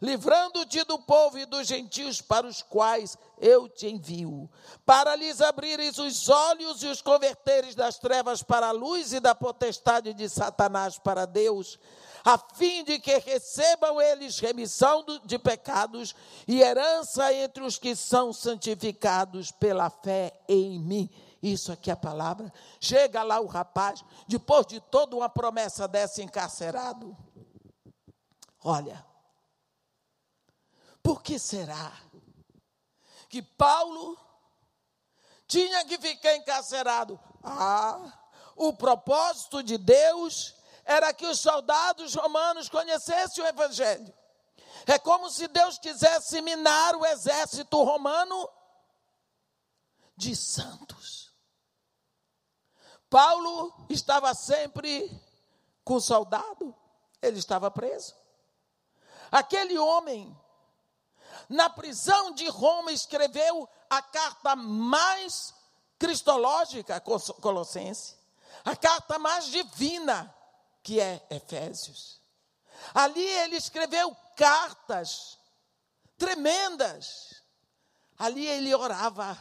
livrando-te 0.00 0.84
do 0.84 0.98
povo 0.98 1.38
e 1.38 1.46
dos 1.46 1.66
gentios 1.66 2.20
para 2.20 2.46
os 2.46 2.62
quais 2.62 3.16
eu 3.38 3.68
te 3.68 3.86
envio, 3.88 4.48
para 4.86 5.16
lhes 5.16 5.40
abrires 5.40 5.98
os 5.98 6.28
olhos 6.28 6.82
e 6.82 6.86
os 6.86 7.02
converteres 7.02 7.74
das 7.74 7.98
trevas 7.98 8.42
para 8.42 8.68
a 8.68 8.72
luz 8.72 9.12
e 9.12 9.20
da 9.20 9.34
potestade 9.34 10.14
de 10.14 10.28
Satanás 10.28 10.98
para 10.98 11.26
Deus, 11.26 11.78
a 12.24 12.38
fim 12.38 12.84
de 12.84 12.98
que 12.98 13.18
recebam 13.18 14.00
eles 14.00 14.38
remissão 14.38 15.04
de 15.24 15.38
pecados 15.38 16.14
e 16.46 16.60
herança 16.60 17.32
entre 17.32 17.64
os 17.64 17.78
que 17.78 17.96
são 17.96 18.32
santificados 18.32 19.50
pela 19.50 19.90
fé 19.90 20.32
em 20.48 20.78
mim. 20.78 21.10
Isso 21.42 21.72
aqui 21.72 21.90
é 21.90 21.92
a 21.92 21.96
palavra. 21.96 22.52
Chega 22.80 23.24
lá 23.24 23.40
o 23.40 23.46
rapaz, 23.46 24.04
depois 24.28 24.64
de 24.66 24.78
toda 24.78 25.16
uma 25.16 25.28
promessa 25.28 25.88
dessa 25.88 26.22
encarcerado. 26.22 27.16
Olha, 28.62 29.04
por 31.02 31.22
que 31.22 31.38
será 31.38 31.92
que 33.28 33.42
Paulo 33.42 34.18
tinha 35.46 35.84
que 35.84 35.98
ficar 35.98 36.36
encarcerado? 36.36 37.18
Ah, 37.42 38.18
o 38.56 38.72
propósito 38.72 39.62
de 39.62 39.78
Deus 39.78 40.54
era 40.84 41.12
que 41.12 41.26
os 41.26 41.40
soldados 41.40 42.14
romanos 42.14 42.68
conhecessem 42.68 43.42
o 43.42 43.46
Evangelho. 43.46 44.12
É 44.86 44.98
como 44.98 45.30
se 45.30 45.46
Deus 45.48 45.78
quisesse 45.78 46.40
minar 46.40 46.96
o 46.96 47.06
exército 47.06 47.82
romano 47.82 48.48
de 50.16 50.34
santos. 50.34 51.32
Paulo 53.08 53.86
estava 53.90 54.34
sempre 54.34 55.10
com 55.84 55.94
o 55.94 56.00
soldado, 56.00 56.74
ele 57.20 57.38
estava 57.38 57.70
preso. 57.70 58.14
Aquele 59.30 59.78
homem 59.78 60.36
na 61.48 61.68
prisão 61.70 62.32
de 62.32 62.48
Roma, 62.48 62.92
escreveu 62.92 63.68
a 63.88 64.00
carta 64.02 64.56
mais 64.56 65.54
cristológica, 65.98 67.00
Colossense, 67.00 68.16
a 68.64 68.74
carta 68.76 69.18
mais 69.18 69.46
divina, 69.46 70.34
que 70.82 71.00
é 71.00 71.24
Efésios. 71.30 72.20
Ali 72.94 73.24
ele 73.24 73.56
escreveu 73.56 74.16
cartas 74.36 75.38
tremendas. 76.18 77.42
Ali 78.18 78.46
ele 78.46 78.74
orava. 78.74 79.36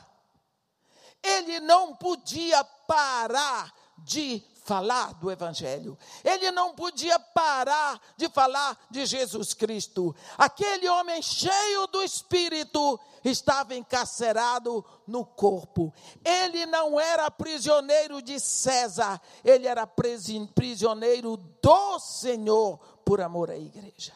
Ele 1.22 1.60
não 1.60 1.96
podia 1.96 2.64
parar 2.64 3.74
de 4.00 4.40
falar 4.64 5.14
do 5.16 5.32
Evangelho. 5.32 5.98
Ele 6.24 6.52
não 6.52 6.74
podia 6.74 7.20
parar 7.20 8.00
de 8.16 8.30
falar 8.30 8.78
de 8.90 9.06
Jesus 9.06 9.54
Cristo. 9.54 10.16
Aquele 10.38 10.88
homem 10.90 11.22
cheio 11.22 11.88
do 11.88 12.04
Espírito 12.04 13.00
estava 13.24 13.76
encarcerado 13.76 14.86
no 15.08 15.26
corpo. 15.26 15.94
Ele 16.24 16.66
não 16.66 17.00
era 17.00 17.30
prisioneiro 17.32 18.22
de 18.22 18.40
César, 18.40 19.20
ele 19.44 19.68
era 19.68 19.88
prisioneiro 19.88 21.38
do 21.38 22.00
Senhor 22.00 22.78
por 23.04 23.20
amor 23.20 23.50
à 23.50 23.58
igreja. 23.58 24.14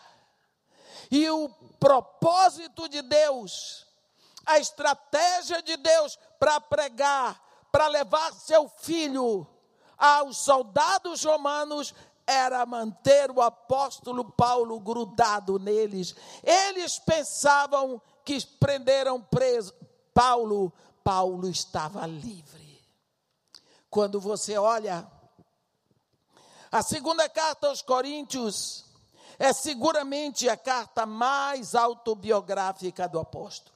E 1.10 1.30
o 1.30 1.50
propósito 1.80 2.88
de 2.90 3.02
Deus, 3.02 3.86
a 4.46 4.60
estratégia 4.60 5.62
de 5.62 5.78
Deus 5.78 6.18
para 6.40 6.60
pregar, 6.60 7.42
para 7.72 7.88
levar 7.88 8.34
seu 8.34 8.70
filho 8.70 9.48
aos 9.98 10.38
soldados 10.38 11.24
romanos 11.24 11.94
era 12.28 12.66
manter 12.66 13.30
o 13.30 13.42
apóstolo 13.42 14.26
Paulo 14.32 14.80
grudado 14.80 15.60
neles. 15.60 16.16
Eles 16.44 16.98
pensavam 17.00 18.02
que 18.24 18.44
prenderam 18.60 19.22
preso 19.22 19.74
Paulo, 20.14 20.74
Paulo 21.04 21.48
estava 21.48 22.06
livre. 22.08 22.84
Quando 23.90 24.20
você 24.20 24.58
olha 24.58 25.08
a 26.72 26.82
segunda 26.82 27.30
carta 27.30 27.68
aos 27.68 27.82
Coríntios, 27.82 28.86
é 29.38 29.54
seguramente 29.54 30.50
a 30.50 30.58
carta 30.58 31.06
mais 31.06 31.76
autobiográfica 31.76 33.08
do 33.08 33.20
apóstolo. 33.20 33.76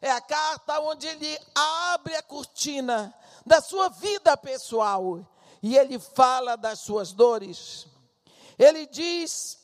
É 0.00 0.10
a 0.10 0.20
carta 0.20 0.80
onde 0.80 1.06
ele 1.06 1.38
abre 1.54 2.16
a 2.16 2.22
cortina 2.22 3.14
da 3.44 3.60
sua 3.60 3.88
vida 3.88 4.36
pessoal. 4.36 5.26
E 5.62 5.76
ele 5.76 5.98
fala 5.98 6.56
das 6.56 6.80
suas 6.80 7.12
dores. 7.12 7.86
Ele 8.58 8.86
diz, 8.86 9.58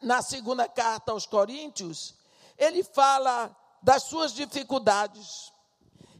na 0.00 0.22
segunda 0.22 0.68
carta 0.68 1.12
aos 1.12 1.26
Coríntios, 1.26 2.14
ele 2.56 2.84
fala 2.84 3.54
das 3.82 4.04
suas 4.04 4.32
dificuldades, 4.32 5.52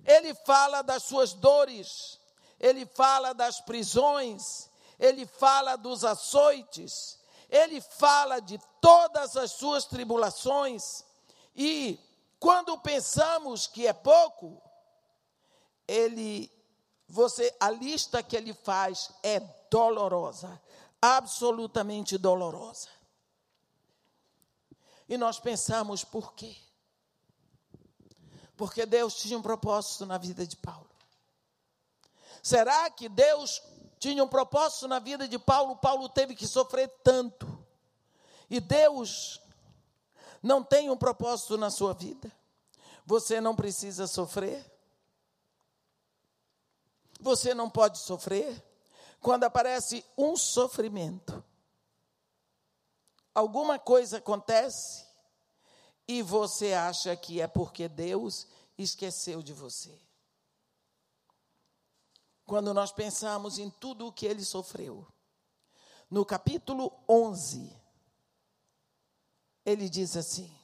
ele 0.04 0.34
fala 0.34 0.82
das 0.82 1.04
suas 1.04 1.32
dores, 1.32 2.20
ele 2.60 2.84
fala 2.84 3.32
das 3.32 3.60
prisões, 3.60 4.68
ele 4.98 5.26
fala 5.26 5.76
dos 5.76 6.04
açoites, 6.04 7.18
ele 7.48 7.80
fala 7.80 8.40
de 8.40 8.60
todas 8.80 9.36
as 9.36 9.52
suas 9.52 9.84
tribulações, 9.86 11.04
e 11.56 11.98
quando 12.38 12.76
pensamos 12.78 13.66
que 13.66 13.86
é 13.86 13.92
pouco, 13.92 14.60
ele 15.86 16.50
você 17.08 17.54
a 17.60 17.70
lista 17.70 18.22
que 18.22 18.36
ele 18.36 18.52
faz 18.52 19.10
é 19.22 19.40
dolorosa, 19.70 20.60
absolutamente 21.00 22.16
dolorosa. 22.16 22.88
E 25.08 25.16
nós 25.16 25.38
pensamos 25.38 26.02
por 26.04 26.34
quê? 26.34 26.56
Porque 28.56 28.86
Deus 28.86 29.14
tinha 29.14 29.38
um 29.38 29.42
propósito 29.42 30.06
na 30.06 30.16
vida 30.16 30.46
de 30.46 30.56
Paulo. 30.56 30.88
Será 32.42 32.90
que 32.90 33.08
Deus 33.08 33.62
tinha 33.98 34.22
um 34.24 34.28
propósito 34.28 34.88
na 34.88 34.98
vida 34.98 35.28
de 35.28 35.38
Paulo? 35.38 35.76
Paulo 35.76 36.08
teve 36.08 36.34
que 36.34 36.46
sofrer 36.46 36.88
tanto. 37.02 37.46
E 38.48 38.60
Deus 38.60 39.40
não 40.42 40.62
tem 40.62 40.90
um 40.90 40.96
propósito 40.96 41.56
na 41.56 41.70
sua 41.70 41.94
vida. 41.94 42.30
Você 43.06 43.40
não 43.40 43.54
precisa 43.54 44.06
sofrer. 44.06 44.73
Você 47.24 47.54
não 47.54 47.70
pode 47.70 47.96
sofrer 47.96 48.62
quando 49.18 49.44
aparece 49.44 50.04
um 50.14 50.36
sofrimento. 50.36 51.42
Alguma 53.34 53.78
coisa 53.78 54.18
acontece 54.18 55.06
e 56.06 56.20
você 56.20 56.74
acha 56.74 57.16
que 57.16 57.40
é 57.40 57.46
porque 57.46 57.88
Deus 57.88 58.46
esqueceu 58.76 59.42
de 59.42 59.54
você. 59.54 59.98
Quando 62.44 62.74
nós 62.74 62.92
pensamos 62.92 63.58
em 63.58 63.70
tudo 63.70 64.08
o 64.08 64.12
que 64.12 64.26
ele 64.26 64.44
sofreu, 64.44 65.06
no 66.10 66.26
capítulo 66.26 66.92
11, 67.08 67.74
ele 69.64 69.88
diz 69.88 70.14
assim: 70.14 70.54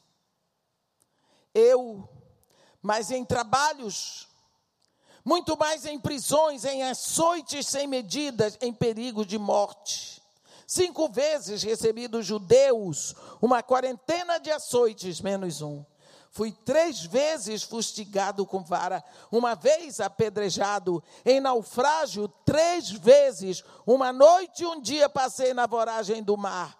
Eu, 1.54 2.06
mas 2.82 3.10
em 3.10 3.24
trabalhos 3.24 4.28
muito 5.24 5.56
mais 5.56 5.84
em 5.84 5.98
prisões, 5.98 6.64
em 6.64 6.82
açoites 6.82 7.66
sem 7.66 7.86
medidas, 7.86 8.56
em 8.60 8.72
perigo 8.72 9.24
de 9.24 9.38
morte. 9.38 10.22
Cinco 10.66 11.08
vezes 11.08 11.62
recebi 11.62 12.06
dos 12.06 12.24
judeus 12.24 13.14
uma 13.42 13.62
quarentena 13.62 14.38
de 14.38 14.50
açoites, 14.50 15.20
menos 15.20 15.62
um. 15.62 15.84
Fui 16.30 16.52
três 16.64 17.04
vezes 17.04 17.64
fustigado 17.64 18.46
com 18.46 18.62
vara, 18.62 19.02
uma 19.32 19.56
vez 19.56 19.98
apedrejado, 19.98 21.02
em 21.24 21.40
naufrágio, 21.40 22.28
três 22.44 22.88
vezes. 22.88 23.64
Uma 23.84 24.12
noite 24.12 24.62
e 24.62 24.66
um 24.66 24.80
dia 24.80 25.08
passei 25.08 25.52
na 25.52 25.66
voragem 25.66 26.22
do 26.22 26.36
mar 26.36 26.79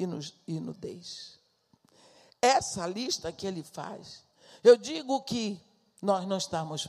e, 0.00 0.06
no, 0.06 0.18
e 0.46 0.58
nudez. 0.58 1.38
Essa 2.40 2.86
lista 2.86 3.30
que 3.30 3.46
ele 3.46 3.62
faz, 3.62 4.24
eu 4.64 4.78
digo 4.78 5.22
que 5.22 5.60
nós 6.00 6.26
não 6.26 6.38
estamos 6.38 6.88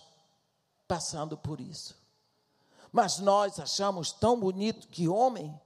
passando 0.87 1.37
por 1.37 1.59
isso. 1.59 1.99
Mas 2.89 3.19
nós 3.19 3.59
achamos 3.59 4.13
tão 4.13 4.39
bonito 4.39 4.87
que 4.87 5.09
homem, 5.09 5.59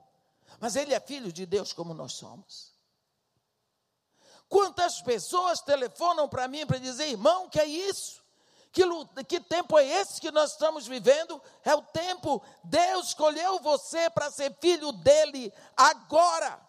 mas 0.60 0.76
ele 0.76 0.94
é 0.94 1.00
filho 1.00 1.32
de 1.32 1.46
Deus 1.46 1.72
como 1.72 1.94
nós 1.94 2.14
somos. 2.14 2.74
Quantas 4.50 5.02
pessoas 5.02 5.62
telefonam 5.62 6.28
para 6.28 6.48
mim 6.48 6.66
para 6.66 6.80
dizer, 6.80 7.10
irmão, 7.10 7.48
que 7.48 7.60
é 7.60 7.66
isso? 7.66 8.24
Que, 8.72 8.84
que 9.24 9.40
tempo 9.40 9.78
é 9.78 9.86
esse 9.86 10.20
que 10.20 10.32
nós 10.32 10.52
estamos 10.52 10.88
vivendo? 10.88 11.42
É 11.64 11.76
o 11.76 11.82
tempo, 11.82 12.42
Deus 12.64 13.10
escolheu 13.10 13.60
você 13.60 14.10
para 14.10 14.32
ser 14.32 14.56
filho 14.60 14.92
dele 14.92 15.54
agora. 15.78 16.60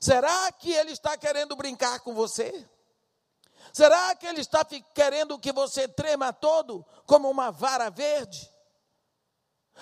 Será 0.00 0.50
que 0.50 0.72
ele 0.72 0.92
está 0.92 1.16
querendo 1.18 1.54
brincar 1.54 2.00
com 2.00 2.14
você? 2.14 2.66
Será 3.72 4.16
que 4.16 4.26
ele 4.26 4.40
está 4.40 4.64
querendo 4.64 5.38
que 5.38 5.52
você 5.52 5.86
trema 5.86 6.32
todo 6.32 6.84
como 7.06 7.30
uma 7.30 7.50
vara 7.52 7.90
verde? 7.90 8.50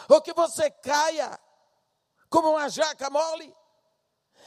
Ou 0.08 0.20
que 0.20 0.32
você 0.34 0.70
caia 0.70 1.38
como 2.28 2.50
uma 2.50 2.68
jaca 2.68 3.08
mole? 3.08 3.54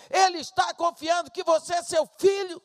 Ele 0.10 0.40
está 0.40 0.74
confiando 0.74 1.32
que 1.32 1.44
você 1.44 1.76
é 1.76 1.84
seu 1.84 2.06
filho. 2.20 2.62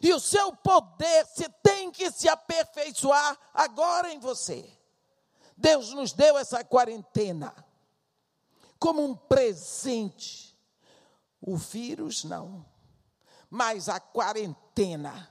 E 0.00 0.12
o 0.12 0.18
seu 0.18 0.56
poder 0.56 1.26
se 1.26 1.48
tem 1.62 1.90
que 1.90 2.10
se 2.10 2.28
aperfeiçoar 2.28 3.38
agora 3.54 4.12
em 4.12 4.18
você. 4.18 4.68
Deus 5.56 5.92
nos 5.92 6.12
deu 6.12 6.36
essa 6.38 6.64
quarentena 6.64 7.54
como 8.78 9.04
um 9.04 9.14
presente. 9.14 10.51
O 11.42 11.56
vírus 11.56 12.24
não, 12.24 12.64
mas 13.50 13.88
a 13.88 14.00
quarentena 14.00 15.28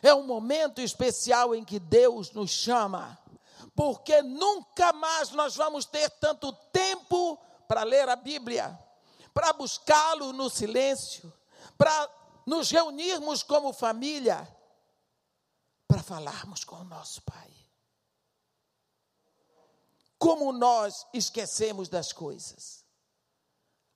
é 0.00 0.14
um 0.14 0.24
momento 0.24 0.80
especial 0.80 1.54
em 1.54 1.64
que 1.64 1.78
Deus 1.78 2.30
nos 2.30 2.50
chama, 2.50 3.18
porque 3.74 4.22
nunca 4.22 4.92
mais 4.92 5.32
nós 5.32 5.54
vamos 5.56 5.84
ter 5.84 6.08
tanto 6.10 6.52
tempo 6.72 7.36
para 7.66 7.82
ler 7.82 8.08
a 8.08 8.16
Bíblia, 8.16 8.78
para 9.34 9.52
buscá-lo 9.52 10.32
no 10.32 10.48
silêncio, 10.48 11.32
para 11.76 12.08
nos 12.46 12.70
reunirmos 12.70 13.42
como 13.42 13.72
família 13.72 14.48
para 15.86 16.02
falarmos 16.02 16.64
com 16.64 16.76
o 16.76 16.84
nosso 16.84 17.22
Pai. 17.22 17.50
Como 20.18 20.52
nós 20.52 21.06
esquecemos 21.12 21.88
das 21.88 22.12
coisas. 22.12 22.84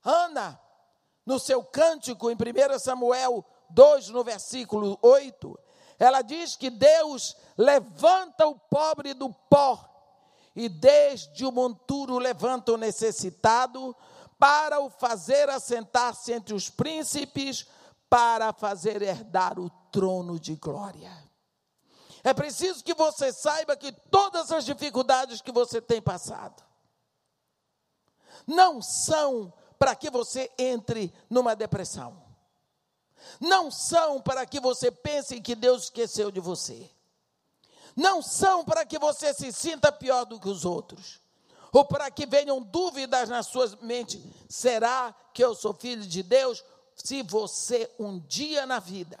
Ana, 0.03 0.59
no 1.25 1.39
seu 1.39 1.63
cântico 1.63 2.29
em 2.29 2.35
1 2.35 2.79
Samuel 2.79 3.45
2, 3.69 4.09
no 4.09 4.23
versículo 4.23 4.97
8, 5.01 5.59
ela 5.99 6.21
diz 6.21 6.55
que 6.55 6.69
Deus 6.69 7.35
levanta 7.57 8.47
o 8.47 8.57
pobre 8.57 9.13
do 9.13 9.31
pó 9.31 9.87
e 10.55 10.67
desde 10.67 11.45
o 11.45 11.51
monturo 11.51 12.17
levanta 12.17 12.73
o 12.73 12.77
necessitado 12.77 13.95
para 14.37 14.79
o 14.79 14.89
fazer 14.89 15.49
assentar-se 15.49 16.33
entre 16.33 16.53
os 16.53 16.69
príncipes, 16.69 17.67
para 18.09 18.51
fazer 18.51 19.01
herdar 19.01 19.59
o 19.59 19.69
trono 19.91 20.39
de 20.39 20.55
glória. 20.55 21.11
É 22.23 22.33
preciso 22.33 22.83
que 22.83 22.93
você 22.93 23.31
saiba 23.31 23.75
que 23.75 23.91
todas 23.91 24.51
as 24.51 24.65
dificuldades 24.65 25.41
que 25.41 25.51
você 25.51 25.79
tem 25.79 26.01
passado 26.01 26.61
não 28.45 28.81
são 28.81 29.53
para 29.81 29.95
que 29.95 30.11
você 30.11 30.47
entre 30.59 31.11
numa 31.27 31.55
depressão. 31.55 32.21
Não 33.39 33.71
são 33.71 34.21
para 34.21 34.45
que 34.45 34.59
você 34.59 34.91
pense 34.91 35.41
que 35.41 35.55
Deus 35.55 35.85
esqueceu 35.85 36.29
de 36.29 36.39
você. 36.39 36.87
Não 37.95 38.21
são 38.21 38.63
para 38.63 38.85
que 38.85 38.99
você 38.99 39.33
se 39.33 39.51
sinta 39.51 39.91
pior 39.91 40.25
do 40.25 40.39
que 40.39 40.47
os 40.47 40.65
outros. 40.65 41.19
Ou 41.73 41.83
para 41.83 42.11
que 42.11 42.27
venham 42.27 42.61
dúvidas 42.61 43.27
na 43.27 43.41
sua 43.41 43.75
mente: 43.81 44.23
será 44.47 45.15
que 45.33 45.43
eu 45.43 45.55
sou 45.55 45.73
filho 45.73 46.05
de 46.05 46.21
Deus? 46.21 46.63
se 46.95 47.23
você 47.23 47.89
um 47.97 48.19
dia 48.19 48.65
na 48.67 48.77
vida 48.77 49.17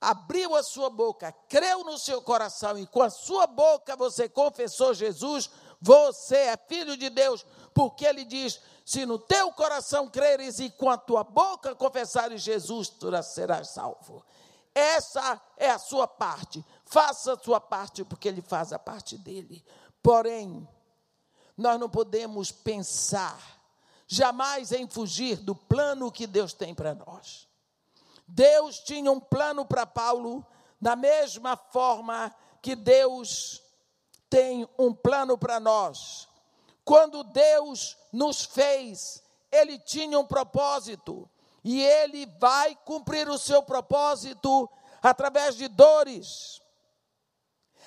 abriu 0.00 0.56
a 0.56 0.62
sua 0.62 0.90
boca, 0.90 1.30
creu 1.48 1.84
no 1.84 1.98
seu 1.98 2.22
coração 2.22 2.78
e 2.78 2.86
com 2.86 3.02
a 3.02 3.10
sua 3.10 3.46
boca 3.46 3.94
você 3.94 4.28
confessou 4.28 4.94
Jesus, 4.94 5.50
você 5.80 6.36
é 6.36 6.56
filho 6.56 6.96
de 6.96 7.08
Deus, 7.08 7.44
porque 7.72 8.04
ele 8.04 8.24
diz: 8.24 8.60
se 8.84 9.06
no 9.06 9.18
teu 9.18 9.52
coração 9.52 10.08
creres 10.08 10.58
e 10.58 10.70
com 10.70 10.90
a 10.90 10.96
tua 10.96 11.22
boca 11.22 11.74
confessares 11.74 12.42
Jesus, 12.42 12.88
tu 12.88 13.10
serás 13.22 13.68
salvo. 13.68 14.24
Essa 14.74 15.40
é 15.56 15.70
a 15.70 15.78
sua 15.78 16.08
parte. 16.08 16.64
Faça 16.84 17.34
a 17.34 17.38
sua 17.38 17.60
parte, 17.60 18.04
porque 18.04 18.28
ele 18.28 18.42
faz 18.42 18.72
a 18.72 18.78
parte 18.78 19.16
dele. 19.16 19.64
Porém, 20.02 20.66
nós 21.56 21.78
não 21.78 21.88
podemos 21.88 22.50
pensar 22.50 23.38
jamais 24.06 24.72
em 24.72 24.88
fugir 24.88 25.36
do 25.36 25.54
plano 25.54 26.10
que 26.10 26.26
Deus 26.26 26.52
tem 26.52 26.74
para 26.74 26.94
nós. 26.94 27.48
Deus 28.26 28.78
tinha 28.80 29.10
um 29.10 29.20
plano 29.20 29.64
para 29.64 29.86
Paulo, 29.86 30.44
da 30.80 30.96
mesma 30.96 31.56
forma 31.56 32.34
que 32.60 32.74
Deus 32.74 33.62
tem 34.28 34.68
um 34.78 34.92
plano 34.92 35.36
para 35.36 35.60
nós. 35.60 36.28
Quando 36.84 37.24
Deus 37.24 37.96
nos 38.12 38.44
fez, 38.44 39.22
Ele 39.50 39.78
tinha 39.78 40.18
um 40.18 40.26
propósito, 40.26 41.28
e 41.64 41.82
Ele 41.82 42.26
vai 42.38 42.74
cumprir 42.84 43.28
o 43.28 43.38
seu 43.38 43.62
propósito 43.62 44.68
através 45.02 45.56
de 45.56 45.68
dores. 45.68 46.60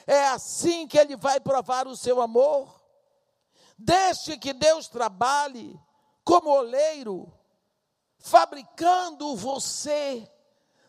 É 0.08 0.28
assim 0.28 0.88
que 0.88 0.98
Ele 0.98 1.16
vai 1.16 1.40
provar 1.40 1.88
o 1.88 1.98
seu 1.98 2.22
amor. 2.22 2.82
Deixe 3.78 4.38
que 4.38 4.54
Deus 4.54 4.88
trabalhe, 4.88 5.78
como 6.24 6.50
oleiro, 6.50 7.32
fabricando 8.18 9.36
você 9.36 10.30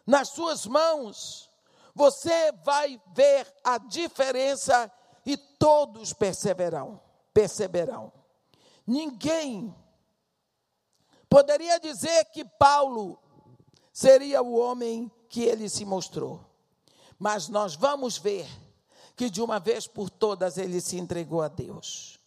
nas 0.07 0.29
suas 0.29 0.66
mãos, 0.66 1.51
você 1.95 2.53
vai 2.62 3.01
ver 3.09 3.53
a 3.64 3.79
diferença 3.79 4.90
e 5.25 5.37
todos 5.37 6.12
perceberão, 6.12 7.01
perceberão. 7.37 8.11
Ninguém 8.87 9.77
poderia 11.29 11.79
dizer 11.79 12.25
que 12.33 12.42
Paulo 12.46 13.18
seria 13.92 14.40
o 14.40 14.57
homem 14.57 15.12
que 15.29 15.42
ele 15.42 15.68
se 15.68 15.85
mostrou. 15.85 16.42
Mas 17.18 17.49
nós 17.49 17.75
vamos 17.75 18.16
ver 18.16 18.49
que 19.14 19.29
de 19.29 19.42
uma 19.42 19.61
vez 19.61 19.87
por 19.87 20.09
todas 20.09 20.57
ele 20.57 20.81
se 20.81 20.96
entregou 20.96 21.42
a 21.42 21.49
Deus. 21.49 22.18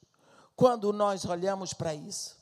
Quando 0.55 0.93
nós 0.93 1.25
olhamos 1.25 1.73
para 1.73 1.95
isso, 1.95 2.37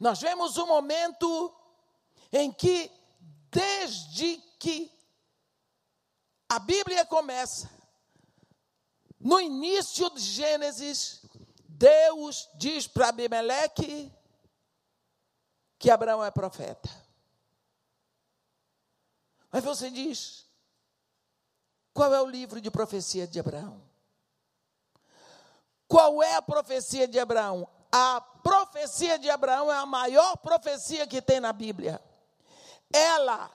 nós 0.00 0.20
vemos 0.22 0.56
um 0.56 0.66
momento 0.66 1.54
em 2.32 2.50
que, 2.50 2.90
desde 3.50 4.38
que 4.58 4.90
a 6.48 6.58
Bíblia 6.58 7.04
começa, 7.04 7.70
no 9.20 9.38
início 9.38 10.08
de 10.08 10.20
Gênesis, 10.20 11.23
Deus 11.84 12.48
diz 12.54 12.86
para 12.86 13.08
Abimeleque 13.08 14.10
que 15.78 15.90
Abraão 15.90 16.24
é 16.24 16.30
profeta. 16.30 16.88
Mas 19.52 19.62
você 19.62 19.90
diz, 19.90 20.46
qual 21.92 22.14
é 22.14 22.22
o 22.22 22.26
livro 22.26 22.58
de 22.58 22.70
profecia 22.70 23.26
de 23.26 23.38
Abraão? 23.38 23.82
Qual 25.86 26.22
é 26.22 26.36
a 26.36 26.40
profecia 26.40 27.06
de 27.06 27.18
Abraão? 27.18 27.68
A 27.92 28.18
profecia 28.18 29.18
de 29.18 29.28
Abraão 29.28 29.70
é 29.70 29.76
a 29.76 29.84
maior 29.84 30.38
profecia 30.38 31.06
que 31.06 31.20
tem 31.20 31.38
na 31.38 31.52
Bíblia. 31.52 32.02
Ela 32.90 33.54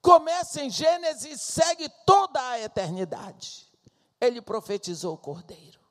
começa 0.00 0.62
em 0.62 0.70
Gênesis 0.70 1.24
e 1.24 1.36
segue 1.36 1.88
toda 2.06 2.40
a 2.50 2.60
eternidade. 2.60 3.68
Ele 4.20 4.40
profetizou 4.40 5.14
o 5.14 5.18
cordeiro. 5.18 5.85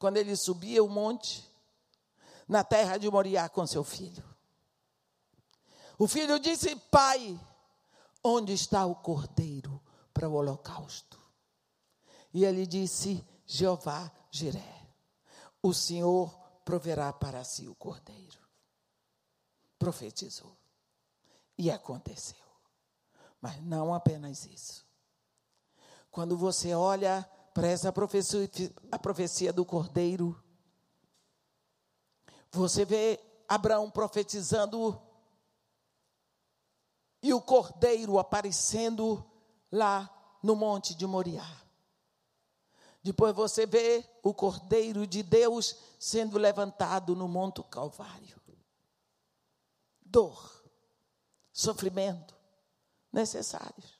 Quando 0.00 0.16
ele 0.16 0.34
subia 0.34 0.82
o 0.82 0.88
monte, 0.88 1.48
na 2.48 2.64
terra 2.64 2.96
de 2.96 3.08
Moriá 3.08 3.48
com 3.48 3.64
seu 3.64 3.84
filho. 3.84 4.24
O 5.96 6.08
filho 6.08 6.40
disse: 6.40 6.74
Pai, 6.74 7.38
onde 8.24 8.52
está 8.52 8.84
o 8.84 8.96
cordeiro 8.96 9.80
para 10.12 10.28
o 10.28 10.32
holocausto? 10.32 11.20
E 12.34 12.44
ele 12.44 12.66
disse: 12.66 13.24
Jeová 13.46 14.10
Jiré 14.32 14.80
o 15.62 15.74
Senhor 15.74 16.30
proverá 16.64 17.12
para 17.12 17.44
si 17.44 17.68
o 17.68 17.74
cordeiro. 17.74 18.38
Profetizou. 19.78 20.56
E 21.56 21.70
aconteceu. 21.70 22.36
Mas 23.40 23.62
não 23.62 23.92
apenas 23.94 24.46
isso. 24.46 24.86
Quando 26.10 26.36
você 26.36 26.74
olha 26.74 27.28
para 27.52 27.68
essa 27.68 27.92
profecia, 27.92 28.48
a 28.90 28.98
profecia 28.98 29.52
do 29.52 29.64
cordeiro. 29.64 30.40
Você 32.52 32.84
vê 32.84 33.20
Abraão 33.48 33.90
profetizando 33.90 35.00
e 37.22 37.32
o 37.34 37.40
cordeiro 37.40 38.18
aparecendo 38.18 39.24
lá 39.70 40.08
no 40.42 40.56
monte 40.56 40.94
de 40.94 41.06
Moriá. 41.06 41.46
Depois 43.02 43.34
você 43.34 43.64
vê 43.66 44.04
o 44.22 44.34
cordeiro 44.34 45.06
de 45.06 45.22
Deus 45.22 45.76
sendo 45.98 46.38
levantado 46.38 47.16
no 47.16 47.26
monte 47.26 47.62
Calvário. 47.64 48.38
Dor, 50.02 50.64
sofrimento 51.52 52.36
necessários. 53.12 53.98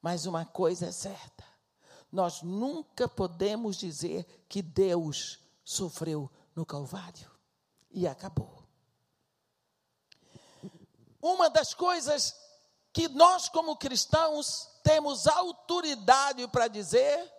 Mas 0.00 0.26
uma 0.26 0.44
coisa 0.44 0.86
é 0.86 0.92
certa: 0.92 1.44
nós 2.12 2.42
nunca 2.42 3.08
podemos 3.08 3.76
dizer 3.76 4.44
que 4.48 4.60
Deus 4.60 5.40
sofreu 5.64 6.30
no 6.54 6.66
Calvário 6.66 7.30
e 7.90 8.06
acabou. 8.06 8.62
Uma 11.20 11.48
das 11.48 11.72
coisas 11.72 12.36
que 12.92 13.08
nós, 13.08 13.48
como 13.48 13.76
cristãos, 13.76 14.68
temos 14.82 15.26
autoridade 15.26 16.46
para 16.48 16.68
dizer 16.68 17.32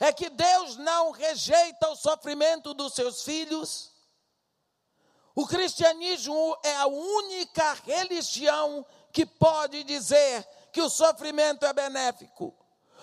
é 0.00 0.12
que 0.12 0.30
Deus 0.30 0.76
não 0.76 1.10
rejeita 1.10 1.90
o 1.90 1.96
sofrimento 1.96 2.72
dos 2.72 2.94
seus 2.94 3.22
filhos. 3.22 3.92
O 5.34 5.46
cristianismo 5.46 6.58
é 6.64 6.74
a 6.76 6.86
única 6.86 7.74
religião 7.74 8.84
que 9.12 9.26
pode 9.26 9.84
dizer 9.84 10.42
que 10.72 10.80
o 10.80 10.88
sofrimento 10.88 11.66
é 11.66 11.72
benéfico, 11.72 12.54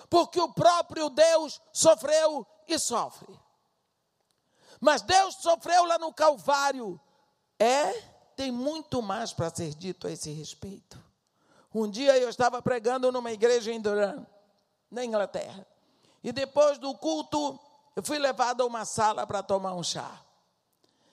porque 0.08 0.40
o 0.40 0.52
próprio 0.52 1.10
Deus 1.10 1.60
sofreu 1.72 2.46
e 2.66 2.78
sofre. 2.78 3.38
Mas 4.80 5.02
Deus 5.02 5.36
sofreu 5.36 5.84
lá 5.84 5.98
no 5.98 6.12
Calvário. 6.12 7.00
É, 7.58 7.92
tem 8.36 8.52
muito 8.52 9.02
mais 9.02 9.32
para 9.32 9.50
ser 9.50 9.74
dito 9.74 10.06
a 10.06 10.12
esse 10.12 10.30
respeito. 10.30 10.98
Um 11.74 11.88
dia 11.90 12.16
eu 12.16 12.28
estava 12.28 12.62
pregando 12.62 13.10
numa 13.12 13.32
igreja 13.32 13.72
em 13.72 13.80
Durham, 13.80 14.26
na 14.90 15.04
Inglaterra. 15.04 15.66
E 16.22 16.32
depois 16.32 16.78
do 16.78 16.94
culto, 16.94 17.58
eu 17.94 18.02
fui 18.02 18.18
levado 18.18 18.62
a 18.62 18.66
uma 18.66 18.84
sala 18.84 19.26
para 19.26 19.42
tomar 19.42 19.74
um 19.74 19.82
chá. 19.82 20.22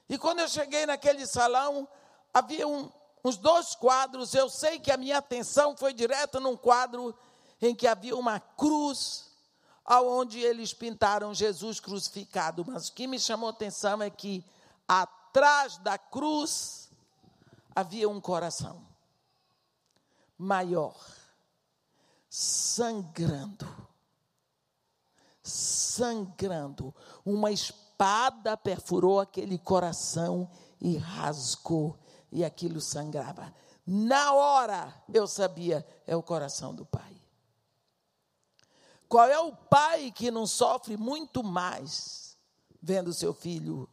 E 0.07 0.17
quando 0.17 0.39
eu 0.39 0.47
cheguei 0.47 0.85
naquele 0.85 1.25
salão, 1.25 1.87
havia 2.33 2.67
um, 2.67 2.89
uns 3.23 3.37
dois 3.37 3.75
quadros. 3.75 4.33
Eu 4.33 4.49
sei 4.49 4.79
que 4.79 4.91
a 4.91 4.97
minha 4.97 5.17
atenção 5.17 5.75
foi 5.75 5.93
direta 5.93 6.39
num 6.39 6.55
quadro 6.55 7.15
em 7.61 7.75
que 7.75 7.87
havia 7.87 8.15
uma 8.15 8.39
cruz, 8.39 9.31
aonde 9.83 10.39
eles 10.39 10.73
pintaram 10.73 11.33
Jesus 11.33 11.79
crucificado. 11.79 12.65
Mas 12.65 12.87
o 12.87 12.93
que 12.93 13.07
me 13.07 13.19
chamou 13.19 13.49
atenção 13.49 14.01
é 14.01 14.09
que 14.09 14.43
atrás 14.87 15.77
da 15.77 15.97
cruz 15.97 16.89
havia 17.75 18.09
um 18.09 18.21
coração 18.21 18.81
maior, 20.37 20.95
sangrando, 22.29 23.67
sangrando. 25.43 26.93
Uma 27.25 27.51
espada 27.51 28.57
perfurou 28.57 29.19
aquele 29.19 29.57
coração 29.57 30.49
e 30.81 30.97
rasgou 30.97 31.97
e 32.31 32.43
aquilo 32.43 32.81
sangrava. 32.81 33.53
Na 33.85 34.33
hora 34.33 34.93
eu 35.13 35.27
sabia, 35.27 35.85
é 36.05 36.15
o 36.15 36.23
coração 36.23 36.73
do 36.73 36.85
pai. 36.85 37.15
Qual 39.15 39.29
é 39.29 39.39
o 39.39 39.55
pai 39.55 40.11
que 40.11 40.29
não 40.29 40.45
sofre 40.45 40.97
muito 40.97 41.41
mais 41.41 42.37
vendo 42.81 43.13
seu 43.13 43.33
filho 43.33 43.89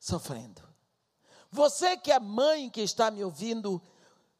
sofrendo? 0.00 0.66
Você 1.50 1.98
que 1.98 2.10
é 2.10 2.18
mãe 2.18 2.70
que 2.70 2.80
está 2.80 3.10
me 3.10 3.22
ouvindo, 3.22 3.78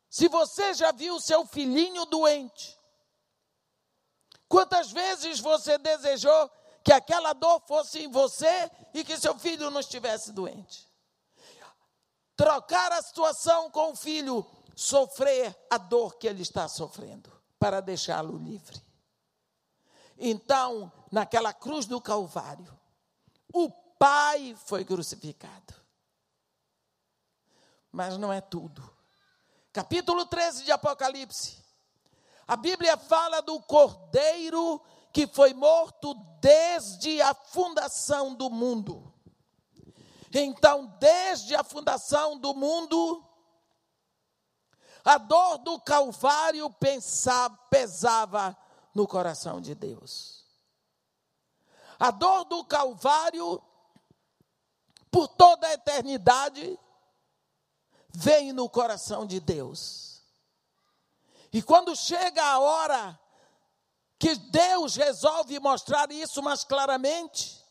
se 0.08 0.28
você 0.28 0.72
já 0.72 0.92
viu 0.92 1.20
seu 1.20 1.44
filhinho 1.44 2.06
doente, 2.06 2.80
quantas 4.48 4.90
vezes 4.90 5.40
você 5.40 5.76
desejou 5.76 6.50
que 6.82 6.90
aquela 6.90 7.34
dor 7.34 7.60
fosse 7.68 7.98
em 7.98 8.10
você 8.10 8.70
e 8.94 9.04
que 9.04 9.18
seu 9.18 9.38
filho 9.38 9.70
não 9.70 9.80
estivesse 9.80 10.32
doente? 10.32 10.90
trocar 12.34 12.92
a 12.92 13.02
situação 13.02 13.70
com 13.70 13.92
o 13.92 13.96
filho, 13.96 14.42
sofrer 14.74 15.54
a 15.68 15.76
dor 15.76 16.16
que 16.16 16.26
ele 16.26 16.40
está 16.40 16.66
sofrendo, 16.66 17.30
para 17.58 17.80
deixá-lo 17.80 18.36
livre. 18.36 18.80
Então, 20.18 20.92
naquela 21.10 21.52
cruz 21.52 21.86
do 21.86 22.00
Calvário, 22.00 22.78
o 23.52 23.70
Pai 23.98 24.56
foi 24.66 24.84
crucificado. 24.84 25.74
Mas 27.90 28.18
não 28.18 28.32
é 28.32 28.40
tudo. 28.40 28.82
Capítulo 29.72 30.26
13 30.26 30.64
de 30.64 30.72
Apocalipse. 30.72 31.62
A 32.46 32.56
Bíblia 32.56 32.96
fala 32.96 33.40
do 33.40 33.60
cordeiro 33.60 34.80
que 35.12 35.26
foi 35.28 35.54
morto 35.54 36.14
desde 36.40 37.22
a 37.22 37.32
fundação 37.32 38.34
do 38.34 38.50
mundo. 38.50 39.14
Então, 40.32 40.86
desde 40.98 41.54
a 41.54 41.62
fundação 41.62 42.36
do 42.36 42.52
mundo, 42.52 43.24
a 45.04 45.18
dor 45.18 45.58
do 45.58 45.78
Calvário 45.80 46.70
pensava, 46.70 47.56
pesava 47.68 48.56
no 48.94 49.06
coração 49.06 49.60
de 49.60 49.74
Deus. 49.74 50.44
A 51.98 52.10
dor 52.10 52.44
do 52.44 52.64
Calvário, 52.64 53.62
por 55.10 55.28
toda 55.28 55.66
a 55.66 55.74
eternidade, 55.74 56.78
vem 58.08 58.52
no 58.52 58.68
coração 58.68 59.26
de 59.26 59.40
Deus. 59.40 60.22
E 61.52 61.62
quando 61.62 61.94
chega 61.94 62.42
a 62.42 62.58
hora 62.58 63.20
que 64.18 64.34
Deus 64.36 64.96
resolve 64.96 65.60
mostrar 65.60 66.10
isso 66.10 66.42
mais 66.42 66.64
claramente, 66.64 67.62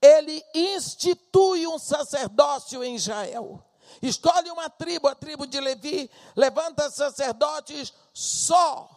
ele 0.00 0.44
institui 0.54 1.66
um 1.66 1.78
sacerdócio 1.78 2.84
em 2.84 2.96
Israel. 2.96 3.64
Escolhe 4.02 4.50
uma 4.50 4.68
tribo, 4.70 5.08
a 5.08 5.14
tribo 5.14 5.46
de 5.46 5.60
Levi, 5.60 6.10
levanta 6.36 6.90
sacerdotes 6.90 7.92
só 8.12 8.88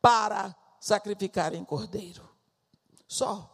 para 0.00 0.54
sacrificarem 0.80 1.64
cordeiro. 1.64 2.28
Só. 3.08 3.50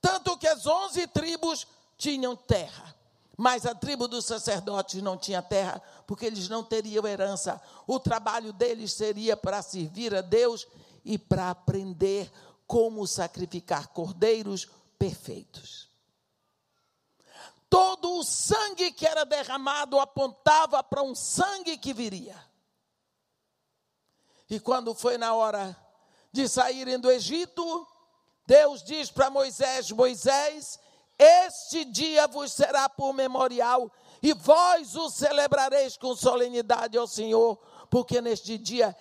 Tanto 0.00 0.36
que 0.36 0.48
as 0.48 0.66
onze 0.66 1.06
tribos 1.06 1.66
tinham 1.96 2.34
terra, 2.34 2.94
mas 3.36 3.64
a 3.64 3.74
tribo 3.74 4.08
dos 4.08 4.24
sacerdotes 4.24 5.00
não 5.02 5.16
tinha 5.16 5.40
terra, 5.40 5.80
porque 6.06 6.26
eles 6.26 6.48
não 6.48 6.64
teriam 6.64 7.06
herança. 7.06 7.60
O 7.86 8.00
trabalho 8.00 8.52
deles 8.52 8.92
seria 8.92 9.36
para 9.36 9.62
servir 9.62 10.14
a 10.14 10.20
Deus 10.20 10.66
e 11.04 11.16
para 11.18 11.50
aprender 11.50 12.30
como 12.66 13.06
sacrificar 13.06 13.88
cordeiros 13.88 14.68
perfeitos. 14.98 15.81
Todo 17.72 18.18
o 18.18 18.22
sangue 18.22 18.92
que 18.92 19.06
era 19.06 19.24
derramado 19.24 19.98
apontava 19.98 20.84
para 20.84 21.02
um 21.02 21.14
sangue 21.14 21.78
que 21.78 21.94
viria. 21.94 22.38
E 24.50 24.60
quando 24.60 24.94
foi 24.94 25.16
na 25.16 25.32
hora 25.32 25.74
de 26.30 26.46
saírem 26.46 27.00
do 27.00 27.10
Egito, 27.10 27.88
Deus 28.46 28.82
diz 28.82 29.10
para 29.10 29.30
Moisés: 29.30 29.90
Moisés, 29.90 30.78
este 31.18 31.86
dia 31.86 32.26
vos 32.26 32.52
será 32.52 32.90
por 32.90 33.14
memorial, 33.14 33.90
e 34.22 34.34
vós 34.34 34.94
o 34.94 35.08
celebrareis 35.08 35.96
com 35.96 36.14
solenidade 36.14 36.98
ao 36.98 37.06
Senhor, 37.06 37.56
porque 37.88 38.20
neste 38.20 38.58
dia, 38.58 38.94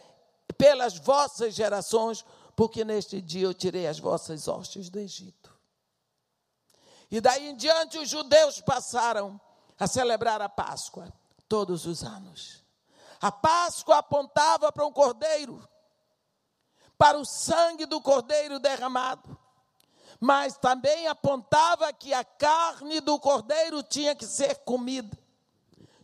pelas 0.57 0.97
vossas 0.97 1.53
gerações, 1.53 2.23
porque 2.55 2.85
neste 2.85 3.19
dia 3.21 3.43
eu 3.43 3.53
tirei 3.53 3.85
as 3.85 3.99
vossas 3.99 4.47
hostes 4.47 4.89
do 4.89 4.97
Egito. 4.97 5.50
E 7.11 7.19
daí 7.19 7.49
em 7.49 7.55
diante 7.55 7.99
os 7.99 8.09
judeus 8.09 8.61
passaram 8.61 9.39
a 9.77 9.85
celebrar 9.85 10.41
a 10.41 10.47
Páscoa 10.47 11.11
todos 11.47 11.85
os 11.85 12.03
anos. 12.03 12.63
A 13.19 13.31
Páscoa 13.31 13.97
apontava 13.97 14.71
para 14.71 14.85
um 14.85 14.91
cordeiro, 14.91 15.67
para 16.97 17.17
o 17.17 17.25
sangue 17.25 17.85
do 17.85 17.99
cordeiro 17.99 18.59
derramado, 18.59 19.37
mas 20.19 20.57
também 20.57 21.07
apontava 21.07 21.91
que 21.91 22.13
a 22.13 22.23
carne 22.23 23.01
do 23.01 23.19
cordeiro 23.19 23.83
tinha 23.83 24.15
que 24.15 24.25
ser 24.25 24.59
comida 24.59 25.17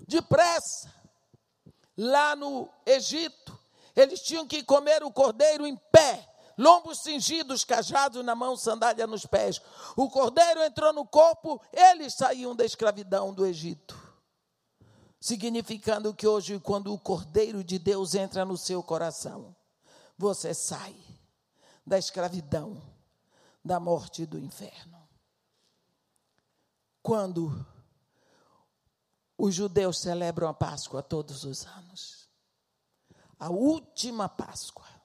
depressa. 0.07 0.93
Lá 1.97 2.35
no 2.35 2.69
Egito, 2.85 3.57
eles 3.95 4.21
tinham 4.21 4.47
que 4.47 4.63
comer 4.63 5.03
o 5.03 5.11
cordeiro 5.11 5.65
em 5.65 5.75
pé, 5.75 6.26
lombos 6.57 6.99
cingidos, 6.99 7.63
cajado 7.63 8.23
na 8.23 8.33
mão, 8.33 8.57
sandália 8.57 9.05
nos 9.05 9.25
pés. 9.25 9.61
O 9.95 10.09
cordeiro 10.09 10.63
entrou 10.63 10.91
no 10.91 11.05
corpo, 11.05 11.61
eles 11.71 12.15
saíam 12.15 12.55
da 12.55 12.65
escravidão 12.65 13.33
do 13.33 13.45
Egito. 13.45 13.95
Significando 15.19 16.13
que 16.13 16.27
hoje, 16.27 16.59
quando 16.59 16.93
o 16.93 16.99
cordeiro 16.99 17.63
de 17.63 17.77
Deus 17.77 18.15
entra 18.15 18.45
no 18.45 18.57
seu 18.57 18.81
coração, 18.81 19.55
você 20.17 20.53
sai 20.53 20.95
da 21.85 21.97
escravidão, 21.97 22.81
da 23.63 23.79
morte 23.79 24.23
e 24.23 24.25
do 24.25 24.39
inferno. 24.39 24.97
Quando 27.01 27.65
os 29.37 29.53
judeus 29.53 29.99
celebram 29.99 30.49
a 30.49 30.53
Páscoa 30.53 31.01
todos 31.03 31.43
os 31.43 31.65
anos, 31.65 32.27
a 33.39 33.49
última 33.49 34.27
Páscoa, 34.27 34.96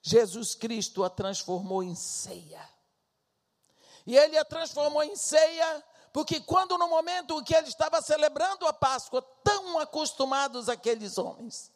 Jesus 0.00 0.54
Cristo 0.54 1.04
a 1.04 1.10
transformou 1.10 1.82
em 1.82 1.94
ceia. 1.94 2.68
E 4.06 4.16
ele 4.16 4.38
a 4.38 4.44
transformou 4.44 5.02
em 5.02 5.16
ceia 5.16 5.84
porque 6.12 6.40
quando 6.40 6.78
no 6.78 6.88
momento 6.88 7.42
que 7.44 7.54
ele 7.54 7.68
estava 7.68 8.00
celebrando 8.02 8.66
a 8.66 8.72
Páscoa, 8.72 9.22
tão 9.44 9.78
acostumados 9.78 10.68
aqueles 10.68 11.18
homens, 11.18 11.72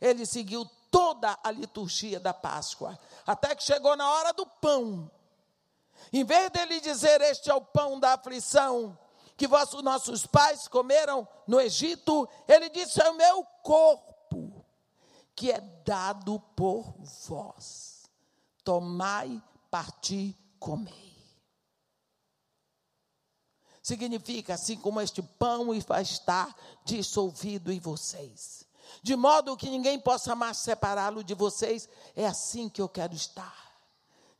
ele 0.00 0.26
seguiu 0.26 0.68
toda 0.90 1.38
a 1.42 1.50
liturgia 1.50 2.18
da 2.18 2.34
Páscoa, 2.34 2.98
até 3.26 3.54
que 3.54 3.62
chegou 3.62 3.96
na 3.96 4.10
hora 4.10 4.32
do 4.32 4.46
pão. 4.46 5.10
Em 6.12 6.24
vez 6.24 6.50
dele 6.50 6.80
dizer: 6.80 7.20
Este 7.20 7.50
é 7.50 7.54
o 7.54 7.60
pão 7.60 8.00
da 8.00 8.14
aflição 8.14 8.98
que 9.36 9.46
vossos 9.46 9.82
nossos 9.82 10.26
pais 10.26 10.66
comeram 10.68 11.26
no 11.46 11.60
Egito, 11.60 12.28
ele 12.48 12.68
disse: 12.70 13.00
É 13.00 13.08
o 13.10 13.14
meu 13.14 13.44
corpo 13.62 14.11
que 15.34 15.50
é 15.50 15.60
dado 15.84 16.38
por 16.56 16.94
vós. 17.26 18.10
Tomai, 18.64 19.42
parti, 19.70 20.36
comei. 20.58 21.12
Significa 23.82 24.54
assim 24.54 24.76
como 24.76 25.00
este 25.00 25.22
pão 25.22 25.68
vai 25.80 26.02
estar 26.02 26.54
dissolvido 26.84 27.72
em 27.72 27.80
vocês 27.80 28.62
de 29.00 29.16
modo 29.16 29.56
que 29.56 29.70
ninguém 29.70 29.98
possa 29.98 30.34
mais 30.34 30.58
separá-lo 30.58 31.22
de 31.22 31.34
vocês. 31.34 31.88
É 32.14 32.26
assim 32.26 32.68
que 32.68 32.82
eu 32.82 32.88
quero 32.88 33.14
estar, 33.14 33.72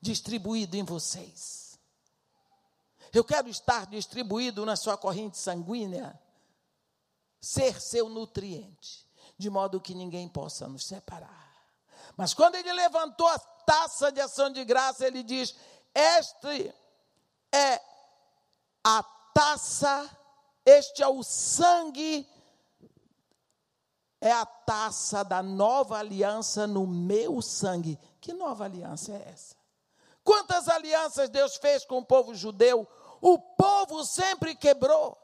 distribuído 0.01 0.76
em 0.76 0.84
vocês. 0.84 1.78
Eu 3.12 3.24
quero 3.24 3.49
estar 3.49 3.86
distribuído 3.86 4.64
na 4.66 4.74
sua 4.74 4.97
corrente 4.97 5.36
sanguínea, 5.36 6.18
ser 7.40 7.80
seu 7.80 8.09
nutriente, 8.09 9.07
de 9.37 9.51
modo 9.51 9.80
que 9.80 9.95
ninguém 9.95 10.28
possa 10.28 10.68
nos 10.68 10.87
separar. 10.87 11.51
Mas 12.16 12.35
quando 12.35 12.55
ele 12.55 12.72
levantou 12.72 13.26
a 13.28 13.39
taça 13.39 14.11
de 14.12 14.20
ação 14.20 14.51
de 14.51 14.64
graça, 14.64 15.07
ele 15.07 15.22
diz: 15.22 15.55
Este 15.95 16.74
é 17.53 17.80
a 18.85 19.03
taça, 19.35 20.11
este 20.64 21.03
é 21.03 21.09
o 21.09 21.22
sangue 21.22 22.28
é 24.22 24.30
a 24.30 24.47
taça 24.47 25.24
da 25.24 25.43
nova 25.43 25.99
aliança 25.99 26.64
no 26.64 26.87
meu 26.87 27.43
sangue. 27.43 27.99
Que 28.20 28.33
nova 28.33 28.64
aliança 28.64 29.11
é 29.11 29.28
essa? 29.28 29.57
Quantas 30.22 30.68
alianças 30.68 31.28
Deus 31.28 31.57
fez 31.57 31.85
com 31.85 31.99
o 31.99 32.05
povo 32.05 32.33
judeu? 32.33 32.87
O 33.20 33.37
povo 33.37 34.05
sempre 34.05 34.55
quebrou. 34.55 35.18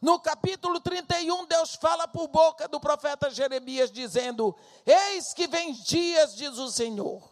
No 0.00 0.20
capítulo 0.20 0.80
31, 0.80 1.46
Deus 1.46 1.74
fala 1.74 2.08
por 2.08 2.28
boca 2.28 2.68
do 2.68 2.80
profeta 2.80 3.30
Jeremias, 3.30 3.90
dizendo: 3.90 4.54
Eis 4.86 5.32
que 5.32 5.46
vem 5.46 5.72
dias, 5.72 6.34
diz 6.34 6.58
o 6.58 6.70
Senhor, 6.70 7.22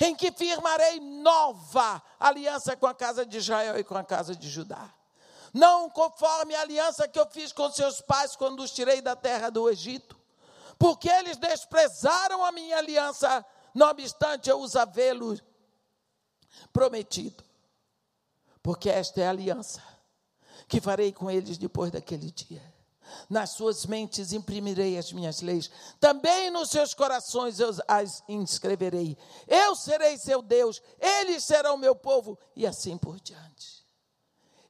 em 0.00 0.14
que 0.14 0.32
firmarei 0.32 1.00
nova 1.00 2.02
aliança 2.18 2.76
com 2.76 2.86
a 2.86 2.94
casa 2.94 3.24
de 3.26 3.38
Israel 3.38 3.78
e 3.78 3.84
com 3.84 3.96
a 3.96 4.04
casa 4.04 4.34
de 4.34 4.48
Judá 4.48 4.92
não 5.52 5.88
conforme 5.88 6.54
a 6.54 6.60
aliança 6.60 7.08
que 7.08 7.18
eu 7.18 7.26
fiz 7.26 7.52
com 7.52 7.70
seus 7.70 8.00
pais 8.00 8.36
quando 8.36 8.60
os 8.60 8.70
tirei 8.70 9.00
da 9.00 9.16
terra 9.16 9.50
do 9.50 9.68
Egito, 9.68 10.18
porque 10.78 11.08
eles 11.08 11.36
desprezaram 11.36 12.44
a 12.44 12.52
minha 12.52 12.78
aliança, 12.78 13.44
não 13.74 13.88
obstante 13.88 14.48
eu 14.48 14.60
os 14.60 14.76
havê-los 14.76 15.42
prometido. 16.72 17.44
Porque 18.62 18.90
esta 18.90 19.20
é 19.20 19.26
a 19.26 19.30
aliança 19.30 19.82
que 20.68 20.80
farei 20.80 21.12
com 21.12 21.30
eles 21.30 21.56
depois 21.56 21.90
daquele 21.90 22.30
dia. 22.30 22.62
Nas 23.28 23.50
suas 23.50 23.86
mentes 23.86 24.32
imprimirei 24.32 24.98
as 24.98 25.12
minhas 25.12 25.40
leis, 25.40 25.70
também 25.98 26.50
nos 26.50 26.68
seus 26.68 26.92
corações 26.92 27.58
eu 27.58 27.70
as 27.88 28.22
inscreverei. 28.28 29.16
Eu 29.46 29.74
serei 29.74 30.18
seu 30.18 30.42
Deus, 30.42 30.82
eles 31.00 31.42
serão 31.42 31.78
meu 31.78 31.94
povo, 31.94 32.38
e 32.54 32.66
assim 32.66 32.98
por 32.98 33.18
diante. 33.18 33.78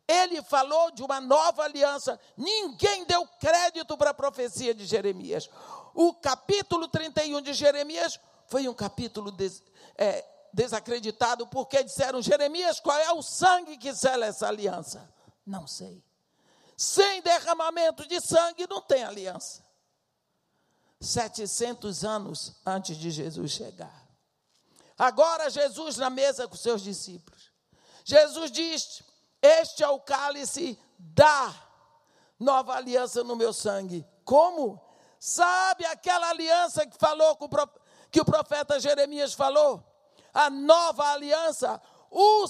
Ele 0.07 0.41
falou 0.43 0.91
de 0.91 1.03
uma 1.03 1.21
nova 1.21 1.65
aliança. 1.65 2.19
Ninguém 2.35 3.05
deu 3.05 3.27
crédito 3.39 3.95
para 3.99 4.11
a 4.11 4.15
profecia 4.15 4.73
de 4.73 4.87
Jeremias. 4.87 5.51
O 5.95 6.15
capítulo 6.15 6.89
31 6.89 7.43
de 7.43 7.53
Jeremias 7.53 8.19
foi 8.47 8.67
um 8.69 8.73
capítulo 8.73 9.31
des, 9.31 9.63
é, 9.99 10.25
desacreditado, 10.53 11.47
porque 11.49 11.83
disseram: 11.83 12.23
Jeremias, 12.23 12.81
qual 12.81 12.99
é 12.99 13.13
o 13.13 13.21
sangue 13.21 13.77
que 13.77 13.95
sela 13.95 14.25
essa 14.25 14.49
aliança? 14.49 15.13
Não 15.49 15.67
sei. 15.67 16.05
Sem 16.77 17.23
derramamento 17.23 18.07
de 18.07 18.21
sangue 18.21 18.67
não 18.69 18.83
tem 18.83 19.03
aliança. 19.03 19.65
700 21.01 22.05
anos 22.05 22.61
antes 22.67 22.97
de 22.97 23.11
Jesus 23.11 23.51
chegar. 23.53 24.07
Agora, 24.97 25.49
Jesus 25.49 25.97
na 25.97 26.11
mesa 26.11 26.47
com 26.47 26.57
seus 26.57 26.83
discípulos. 26.83 27.51
Jesus 28.05 28.51
diz: 28.51 29.03
este 29.41 29.83
é 29.83 29.89
o 29.89 30.01
cálice 30.01 30.79
da 30.99 31.55
nova 32.39 32.75
aliança 32.75 33.25
no 33.25 33.37
meu 33.37 33.53
sangue. 33.53 34.07
Como? 34.25 34.81
Sabe 35.19 35.85
aquela 35.87 36.29
aliança 36.29 36.87
que 36.87 36.97
falou 36.99 37.37
que 38.11 38.21
o 38.21 38.25
profeta 38.25 38.79
Jeremias 38.79 39.33
falou? 39.33 39.83
A 40.35 40.51
nova 40.51 41.13
aliança, 41.13 41.81
o 42.11 42.47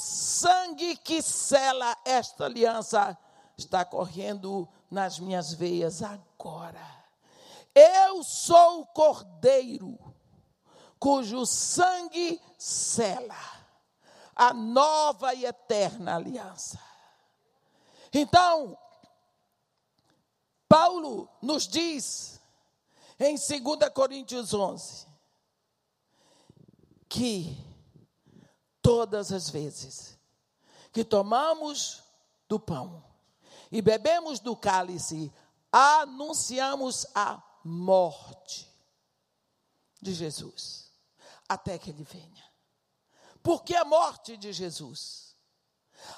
sangue 0.78 0.96
que 0.96 1.20
sela 1.20 1.96
esta 2.04 2.44
aliança 2.44 3.18
está 3.56 3.84
correndo 3.84 4.68
nas 4.88 5.18
minhas 5.18 5.52
veias 5.52 6.02
agora. 6.02 6.86
Eu 7.74 8.22
sou 8.22 8.82
o 8.82 8.86
cordeiro 8.86 9.98
cujo 10.98 11.44
sangue 11.44 12.40
sela 12.56 13.36
a 14.34 14.54
nova 14.54 15.34
e 15.34 15.44
eterna 15.44 16.14
aliança. 16.14 16.80
Então, 18.12 18.78
Paulo 20.68 21.28
nos 21.42 21.66
diz 21.66 22.40
em 23.18 23.34
2 23.34 23.90
Coríntios 23.92 24.54
11 24.54 25.08
que 27.08 27.56
todas 28.80 29.32
as 29.32 29.50
vezes 29.50 30.17
que 30.98 31.04
tomamos 31.04 32.02
do 32.48 32.58
pão 32.58 33.04
e 33.70 33.80
bebemos 33.80 34.40
do 34.40 34.56
cálice, 34.56 35.32
anunciamos 35.70 37.06
a 37.14 37.40
morte 37.62 38.68
de 40.02 40.12
Jesus 40.12 40.90
até 41.48 41.78
que 41.78 41.90
ele 41.90 42.02
venha. 42.02 42.44
Por 43.44 43.62
que 43.62 43.76
a 43.76 43.84
morte 43.84 44.36
de 44.36 44.52
Jesus? 44.52 45.36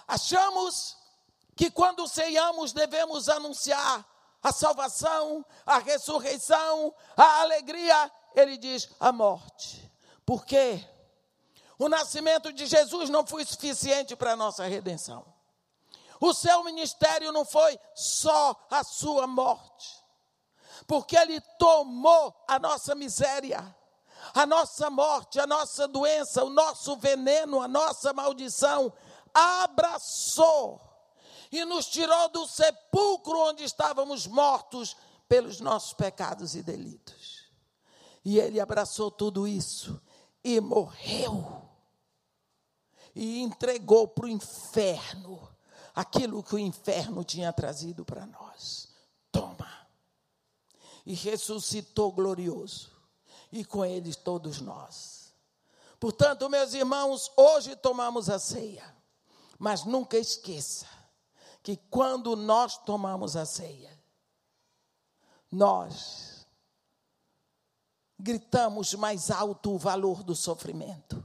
Achamos 0.09 0.97
que 1.55 1.70
quando 1.70 2.09
ceiamos 2.09 2.72
devemos 2.72 3.28
anunciar 3.28 4.09
a 4.43 4.51
salvação, 4.51 5.45
a 5.66 5.76
ressurreição, 5.76 6.95
a 7.14 7.43
alegria. 7.43 8.11
Ele 8.35 8.57
diz 8.57 8.89
a 8.99 9.12
morte. 9.12 9.93
Por 10.24 10.47
quê? 10.47 10.83
O 11.81 11.89
nascimento 11.89 12.53
de 12.53 12.66
Jesus 12.66 13.11
não 13.11 13.26
foi 13.26 13.45
suficiente 13.45 14.14
para 14.14 14.35
a 14.35 14.37
nossa 14.37 14.64
redenção. 14.66 15.24
O 16.20 16.33
seu 16.33 16.62
ministério 16.62 17.33
não 17.33 17.45
foi 17.45 17.76
só 17.95 18.55
a 18.70 18.85
sua 18.85 19.26
morte, 19.26 19.99
porque 20.87 21.16
ele 21.16 21.41
tomou 21.59 22.37
a 22.47 22.59
nossa 22.59 22.95
miséria 22.95 23.74
a 24.35 24.47
nossa 24.47 24.91
morte, 24.91 25.41
a 25.41 25.47
nossa 25.47 25.89
doença, 25.89 26.45
o 26.45 26.51
nosso 26.51 26.97
veneno, 26.97 27.61
a 27.61 27.68
nossa 27.68 28.12
maldição, 28.12 28.93
abraçou 29.33 30.81
e 31.51 31.64
nos 31.64 31.87
tirou 31.87 32.28
do 32.28 32.47
sepulcro 32.47 33.39
onde 33.39 33.64
estávamos 33.64 34.26
mortos 34.26 34.97
pelos 35.28 35.61
nossos 35.61 35.93
pecados 35.93 36.55
e 36.55 36.62
delitos. 36.62 37.49
E 38.24 38.39
ele 38.39 38.61
abraçou 38.61 39.11
tudo 39.11 39.49
isso 39.49 40.01
e 40.45 40.61
morreu. 40.61 41.70
E 43.15 43.41
entregou 43.41 44.09
para 44.09 44.27
o 44.27 44.29
inferno 44.29 45.49
aquilo 45.95 46.43
que 46.43 46.55
o 46.55 46.59
inferno 46.59 47.25
tinha 47.25 47.53
trazido 47.53 48.05
para 48.05 48.27
nós. 48.27 48.89
Toma. 49.33 49.69
E 51.05 51.15
ressuscitou 51.15 52.13
glorioso 52.13 52.91
e 53.51 53.65
com 53.65 53.85
eles 53.85 54.17
todos 54.17 54.61
nós. 54.61 55.35
Portanto, 55.99 56.49
meus 56.49 56.73
irmãos, 56.73 57.31
hoje 57.37 57.77
tomamos 57.77 58.31
a 58.31 58.39
ceia, 58.39 58.95
mas 59.59 59.85
nunca 59.85 60.17
esqueça 60.17 60.87
que 61.63 61.77
quando 61.77 62.35
nós 62.35 62.79
tomamos 62.79 63.37
a 63.37 63.45
ceia, 63.45 63.99
nós 65.51 66.47
gritamos 68.19 68.95
mais 68.95 69.31
alto 69.31 69.75
o 69.75 69.79
valor 69.79 70.23
do 70.23 70.35
sofrimento, 70.35 71.23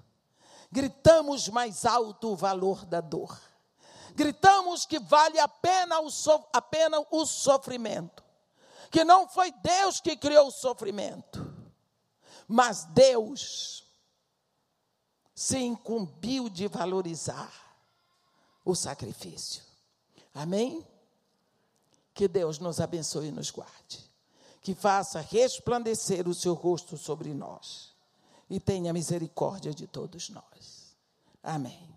gritamos 0.72 1.48
mais 1.50 1.86
alto 1.86 2.32
o 2.32 2.36
valor 2.36 2.86
da 2.86 3.02
dor, 3.02 3.40
gritamos 4.16 4.86
que 4.86 5.00
vale 5.00 5.40
a 5.40 5.48
pena 5.48 6.00
o, 6.00 6.10
so, 6.10 6.44
a 6.54 6.62
pena 6.62 7.06
o 7.12 7.26
sofrimento, 7.26 8.24
que 8.92 9.04
não 9.04 9.28
foi 9.28 9.52
Deus 9.52 10.00
que 10.00 10.16
criou 10.16 10.48
o 10.48 10.52
sofrimento, 10.52 11.54
mas 12.48 12.86
Deus 12.86 13.84
se 15.34 15.58
incumbiu 15.58 16.48
de 16.48 16.68
valorizar 16.68 17.52
o 18.64 18.74
sacrifício. 18.74 19.64
Amém? 20.34 20.86
Que 22.14 22.28
Deus 22.28 22.60
nos 22.60 22.80
abençoe 22.80 23.28
e 23.28 23.32
nos 23.32 23.52
guarde. 23.52 24.10
Que 24.62 24.74
faça 24.74 25.20
resplandecer 25.20 26.28
o 26.28 26.34
seu 26.34 26.54
rosto 26.54 26.98
sobre 26.98 27.34
nós. 27.34 27.95
E 28.50 28.60
tenha 28.60 28.94
misericórdia 28.94 29.74
de 29.74 29.88
todos 29.88 30.30
nós. 30.30 30.96
Amém. 31.42 31.95